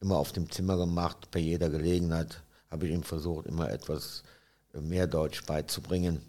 [0.00, 1.30] immer auf dem Zimmer gemacht.
[1.30, 2.42] Bei jeder Gelegenheit
[2.72, 4.24] habe ich ihm versucht, immer etwas
[4.72, 6.22] mehr Deutsch beizubringen.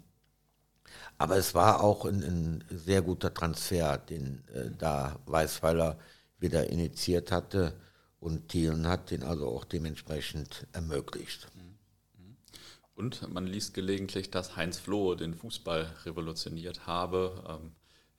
[1.18, 5.98] Aber es war auch ein, ein sehr guter Transfer, den äh, da Weißweiler
[6.38, 7.74] wieder initiiert hatte
[8.22, 11.48] und Thielen hat den also auch dementsprechend ermöglicht.
[12.94, 17.42] Und man liest gelegentlich, dass Heinz Floh den Fußball revolutioniert habe.
[17.48, 17.72] Ähm,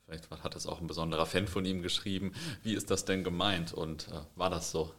[0.06, 2.34] vielleicht hat das auch ein besonderer Fan von ihm geschrieben.
[2.64, 4.92] Wie ist das denn gemeint und äh, war das so?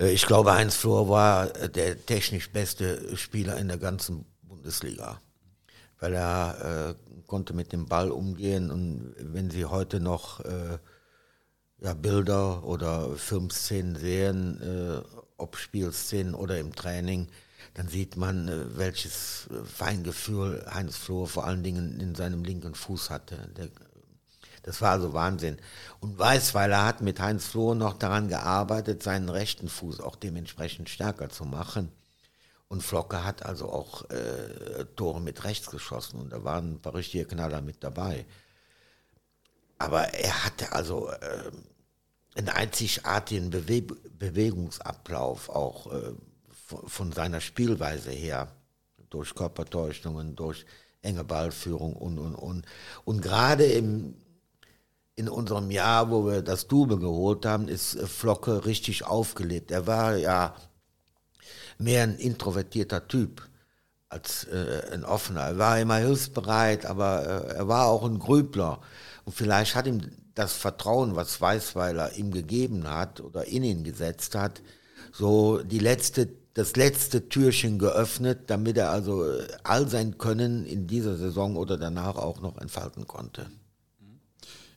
[0.00, 5.20] Äh, ich glaube, Heinz Floh war der technisch beste Spieler in der ganzen Bundesliga,
[6.00, 10.78] weil er äh, konnte mit dem Ball umgehen und wenn Sie heute noch äh,
[11.80, 17.28] ja, Bilder oder Filmszenen sehen, äh, ob Spielszenen oder im Training,
[17.74, 22.74] dann sieht man, äh, welches äh, Feingefühl Heinz Floh vor allen Dingen in seinem linken
[22.74, 23.36] Fuß hatte.
[23.56, 23.68] Der,
[24.64, 25.56] das war also Wahnsinn.
[26.00, 31.30] Und Weißweiler hat mit Heinz Floh noch daran gearbeitet, seinen rechten Fuß auch dementsprechend stärker
[31.30, 31.90] zu machen.
[32.68, 36.94] Und Flocke hat also auch äh, Tore mit rechts geschossen und da waren ein paar
[36.94, 38.26] richtige Knaller mit dabei.
[39.78, 41.50] Aber er hatte also äh,
[42.34, 46.12] einen einzigartigen Bewe Bewegungsablauf auch äh,
[46.66, 48.48] von, von, seiner Spielweise her,
[49.10, 50.66] durch Körpertäuschungen, durch
[51.02, 52.66] enge Ballführung und, und, und.
[53.04, 54.16] Und gerade im,
[55.14, 59.70] in unserem Jahr, wo wir das Double geholt haben, ist äh, Flocke richtig aufgelebt.
[59.70, 60.54] Er war ja
[61.78, 63.48] mehr ein introvertierter Typ
[64.08, 65.42] als äh, ein offener.
[65.42, 68.80] Er war immer hilfsbereit, aber äh, er war auch ein Grübler.
[69.28, 70.00] Und vielleicht hat ihm
[70.34, 74.62] das Vertrauen, was Weißweiler ihm gegeben hat oder in ihn gesetzt hat,
[75.12, 79.30] so die letzte das letzte Türchen geöffnet, damit er also
[79.64, 83.50] all sein Können in dieser Saison oder danach auch noch entfalten konnte.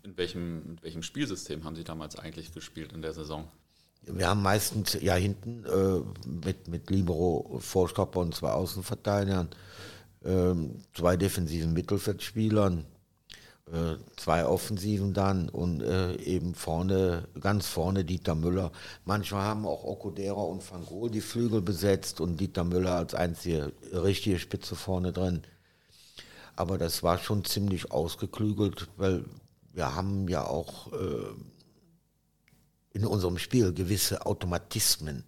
[0.03, 3.47] In welchem, in welchem Spielsystem haben Sie damals eigentlich gespielt in der Saison?
[4.01, 9.47] Wir haben meistens ja hinten äh, mit, mit Libero, Vorstopper und zwei Außenverteidigern,
[10.25, 10.53] äh,
[10.93, 12.85] zwei defensiven Mittelfeldspielern,
[13.71, 18.71] äh, zwei Offensiven dann und äh, eben vorne, ganz vorne Dieter Müller.
[19.05, 23.71] Manchmal haben auch Okudera und Van Gogh die Flügel besetzt und Dieter Müller als einzige
[23.93, 25.43] richtige Spitze vorne drin.
[26.57, 29.23] Aber das war schon ziemlich ausgeklügelt, weil
[29.73, 31.33] wir haben ja auch äh,
[32.91, 35.23] in unserem Spiel gewisse Automatismen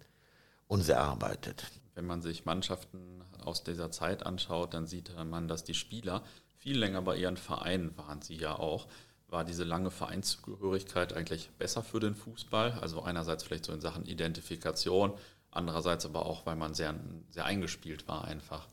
[0.66, 1.64] uns erarbeitet.
[1.94, 6.22] Wenn man sich Mannschaften aus dieser Zeit anschaut, dann sieht man, dass die Spieler
[6.64, 8.86] viel länger bei ihren Vereinen waren, sie ja auch.
[9.28, 12.78] War diese lange Vereinszugehörigkeit eigentlich besser für den Fußball?
[12.80, 15.12] Also einerseits vielleicht so in Sachen Identifikation,
[15.50, 16.94] andererseits aber auch, weil man sehr,
[17.28, 18.66] sehr eingespielt war einfach.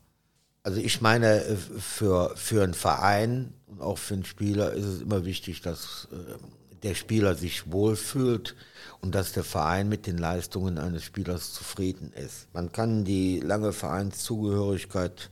[0.62, 1.40] Also ich meine,
[1.78, 6.38] für, für einen Verein und auch für einen Spieler ist es immer wichtig, dass äh,
[6.82, 8.56] der Spieler sich wohlfühlt
[9.02, 12.48] und dass der Verein mit den Leistungen eines Spielers zufrieden ist.
[12.54, 15.30] Man kann die lange Vereinszugehörigkeit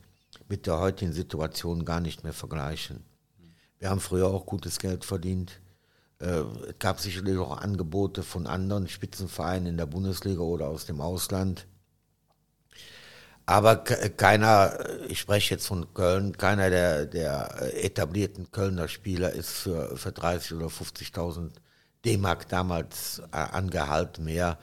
[0.50, 3.04] mit der heutigen Situation gar nicht mehr vergleichen.
[3.78, 5.60] Wir haben früher auch gutes Geld verdient.
[6.18, 11.00] Äh, es gab sicherlich auch Angebote von anderen Spitzenvereinen in der Bundesliga oder aus dem
[11.00, 11.66] Ausland.
[13.46, 14.78] Aber keiner,
[15.08, 20.54] ich spreche jetzt von Köln, keiner der, der etablierten Kölner Spieler ist für, für 30
[20.54, 21.50] oder 50.000
[22.04, 24.58] D-Mark damals äh, an Gehalt mehr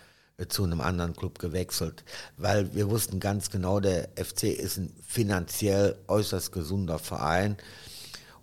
[0.47, 2.03] zu einem anderen Club gewechselt,
[2.37, 7.57] weil wir wussten ganz genau, der FC ist ein finanziell äußerst gesunder Verein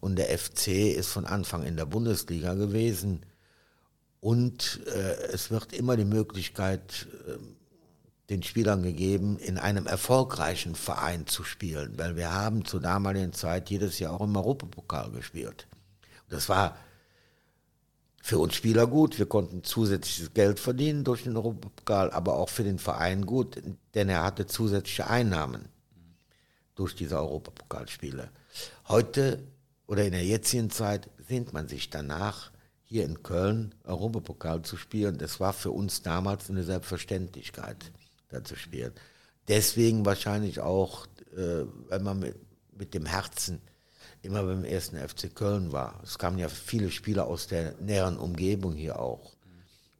[0.00, 3.24] und der FC ist von Anfang in der Bundesliga gewesen
[4.18, 7.38] und äh, es wird immer die Möglichkeit äh,
[8.28, 13.70] den Spielern gegeben, in einem erfolgreichen Verein zu spielen, weil wir haben zur damaligen Zeit
[13.70, 15.68] jedes Jahr auch im Europapokal gespielt.
[16.28, 16.76] Das war
[18.24, 22.64] für uns Spieler gut, wir konnten zusätzliches Geld verdienen durch den Europapokal, aber auch für
[22.64, 23.60] den Verein gut,
[23.94, 25.68] denn er hatte zusätzliche Einnahmen
[26.74, 28.30] durch diese Europapokalspiele.
[28.88, 29.42] Heute
[29.86, 32.50] oder in der jetzigen Zeit sehnt man sich danach,
[32.82, 35.18] hier in Köln Europapokal zu spielen.
[35.18, 37.92] Das war für uns damals eine Selbstverständlichkeit
[38.30, 38.94] da zu spielen.
[39.48, 41.06] Deswegen wahrscheinlich auch,
[41.36, 42.36] äh, wenn man mit,
[42.72, 43.60] mit dem Herzen
[44.24, 46.00] immer beim ersten FC Köln war.
[46.02, 49.32] Es kamen ja viele Spieler aus der näheren Umgebung hier auch.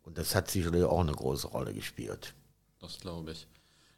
[0.03, 2.35] Und das hat sicherlich auch eine große Rolle gespielt.
[2.81, 3.47] Das glaube ich.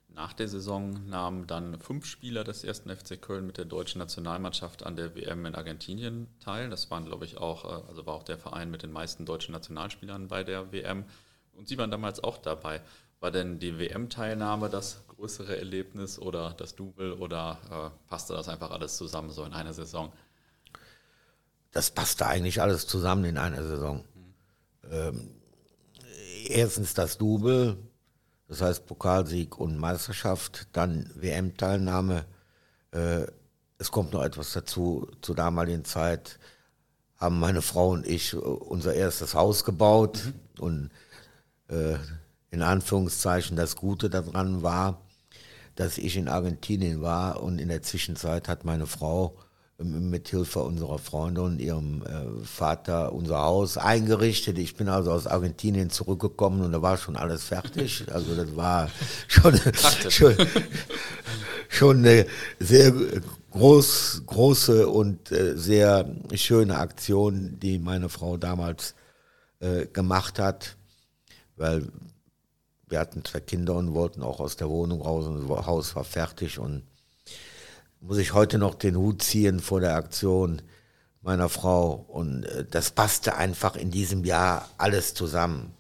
[0.09, 4.83] Nach der Saison nahmen dann fünf Spieler des ersten FC Köln mit der deutschen Nationalmannschaft
[4.83, 6.71] an der WM in Argentinien teil.
[6.71, 9.53] Das waren, glaube ich, auch, äh, also war auch der Verein mit den meisten deutschen
[9.53, 11.05] Nationalspielern bei der WM.
[11.53, 12.81] Und Sie waren damals auch dabei.
[13.21, 18.71] War denn die WM-Teilnahme das größere Erlebnis oder das Double oder äh, passte das einfach
[18.71, 20.13] alles zusammen so in einer Saison?
[21.73, 24.05] Das passte eigentlich alles zusammen in einer Saison.
[24.15, 24.93] Mhm.
[24.93, 25.31] Ähm,
[26.49, 27.77] erstens das Double,
[28.49, 32.27] das heißt Pokalsieg und Meisterschaft, dann WM-Teilnahme.
[32.93, 33.27] Äh,
[33.79, 35.11] es kommt noch etwas dazu.
[35.23, 36.39] Zur damaligen Zeit
[37.17, 40.63] haben meine Frau und ich unser erstes Haus gebaut mhm.
[40.63, 40.91] und
[41.69, 41.97] äh,
[42.51, 45.03] in Anführungszeichen das Gute daran war,
[45.75, 49.37] dass ich in Argentinien war und in der Zwischenzeit hat meine Frau
[49.79, 54.59] ähm, mit Hilfe unserer Freunde und ihrem äh, Vater unser Haus eingerichtet.
[54.59, 58.05] Ich bin also aus Argentinien zurückgekommen und da war schon alles fertig.
[58.13, 58.89] Also das war
[59.29, 59.61] schon,
[60.09, 60.35] schon,
[61.69, 62.27] schon eine
[62.59, 62.93] sehr
[63.51, 68.95] groß, große und äh, sehr schöne Aktion, die meine Frau damals
[69.61, 70.77] äh, gemacht hat,
[71.57, 71.91] weil
[72.89, 76.05] wir hatten zwei Kinder und wollten auch aus der Wohnung raus und das Haus war
[76.05, 76.85] fertig und
[78.01, 80.63] muss ich heute noch den Hut ziehen vor der Aktion
[81.23, 85.75] meiner Frau und äh, das passte einfach in diesem Jahr alles zusammen.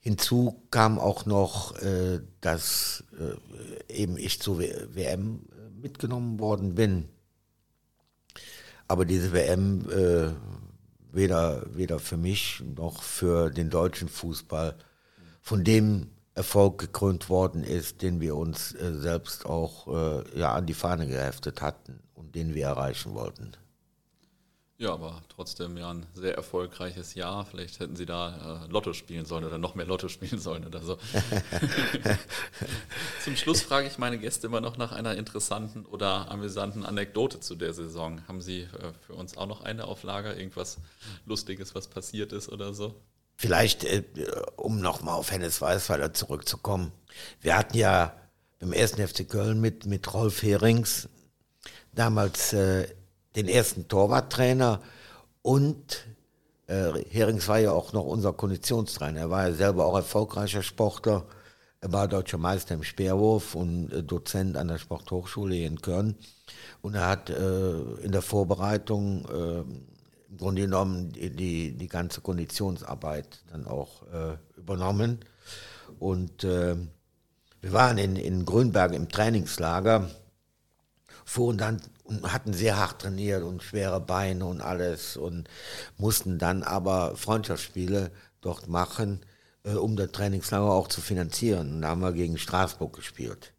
[0.00, 5.46] Hinzu kam auch noch, äh, dass äh, eben ich zur WM
[5.80, 7.08] mitgenommen worden bin.
[8.86, 9.86] Aber diese WM
[11.10, 14.76] weder, weder für mich noch für den deutschen Fußball
[15.44, 20.64] von dem Erfolg gekrönt worden ist, den wir uns äh, selbst auch äh, ja, an
[20.64, 23.52] die Fahne geheftet hatten und den wir erreichen wollten.
[24.78, 27.44] Ja, aber trotzdem ja ein sehr erfolgreiches Jahr.
[27.44, 30.80] Vielleicht hätten Sie da äh, Lotto spielen sollen oder noch mehr Lotto spielen sollen oder
[30.80, 30.96] so.
[33.22, 37.54] Zum Schluss frage ich meine Gäste immer noch nach einer interessanten oder amüsanten Anekdote zu
[37.54, 38.26] der Saison.
[38.26, 40.38] Haben Sie äh, für uns auch noch eine auf Lager?
[40.38, 40.78] Irgendwas
[41.26, 42.94] Lustiges, was passiert ist oder so?
[43.36, 44.02] Vielleicht, äh,
[44.56, 46.92] um nochmal auf Hennes Weißweiler zurückzukommen.
[47.40, 48.14] Wir hatten ja
[48.60, 51.08] beim ersten FC Köln mit, mit Rolf Herings
[51.92, 52.88] damals äh,
[53.36, 54.80] den ersten Torwarttrainer
[55.42, 56.06] und
[56.66, 59.20] äh, Herings war ja auch noch unser Konditionstrainer.
[59.20, 61.26] Er war ja selber auch erfolgreicher Sportler.
[61.80, 66.16] Er war deutscher Meister im Speerwurf und äh, Dozent an der Sporthochschule in Köln.
[66.80, 69.64] Und er hat äh, in der Vorbereitung äh,
[70.36, 75.20] Grunde genommen die, die, die, ganze Konditionsarbeit dann auch äh, übernommen.
[75.98, 76.76] Und äh,
[77.60, 80.10] wir waren in, in Grünberg im Trainingslager,
[81.24, 85.48] fuhren dann und hatten sehr hart trainiert und schwere Beine und alles und
[85.96, 88.10] mussten dann aber Freundschaftsspiele
[88.42, 89.20] dort machen,
[89.64, 91.74] äh, um das Trainingslager auch zu finanzieren.
[91.74, 93.53] Und da haben wir gegen Straßburg gespielt.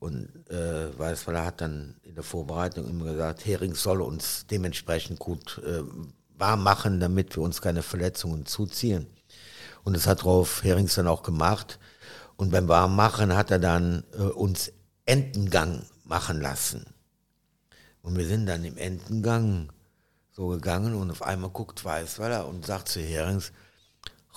[0.00, 5.60] Und äh, Weißweiler hat dann in der Vorbereitung immer gesagt, Hering soll uns dementsprechend gut
[5.64, 5.82] äh,
[6.38, 9.06] warm machen, damit wir uns keine Verletzungen zuziehen.
[9.84, 11.78] Und das hat Rolf Herings dann auch gemacht.
[12.36, 14.72] Und beim Warmmachen hat er dann äh, uns
[15.04, 16.86] Entengang machen lassen.
[18.00, 19.70] Und wir sind dann im Entengang
[20.32, 23.52] so gegangen und auf einmal guckt Weißweiler und sagt zu Herings,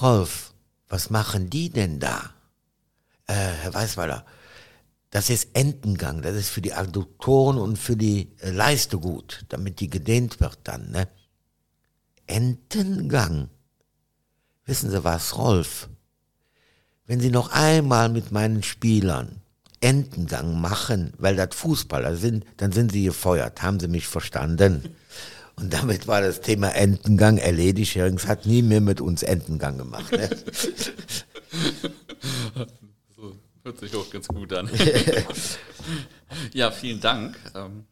[0.01, 0.53] Rolf,
[0.89, 2.31] was machen die denn da?
[3.27, 4.25] Äh, Herr Weißweiler,
[5.13, 9.79] das ist Entengang, das ist für die Adduktoren und für die äh, Leiste gut, damit
[9.79, 11.07] die gedehnt wird dann, ne?
[12.25, 13.49] Entengang.
[14.65, 15.87] Wissen Sie was, Rolf?
[17.05, 19.41] Wenn Sie noch einmal mit meinen Spielern
[19.81, 23.61] Entengang machen, weil das Fußballer sind, dann sind sie gefeuert.
[23.61, 24.95] Haben Sie mich verstanden?
[25.57, 27.93] Und damit war das Thema Entengang erledigt.
[27.93, 30.11] Herings hat nie mehr mit uns Entengang gemacht.
[30.11, 30.29] Ne?
[33.63, 34.69] hört sich auch ganz gut an.
[36.53, 37.37] ja, vielen Dank.
[37.55, 37.85] Ähm,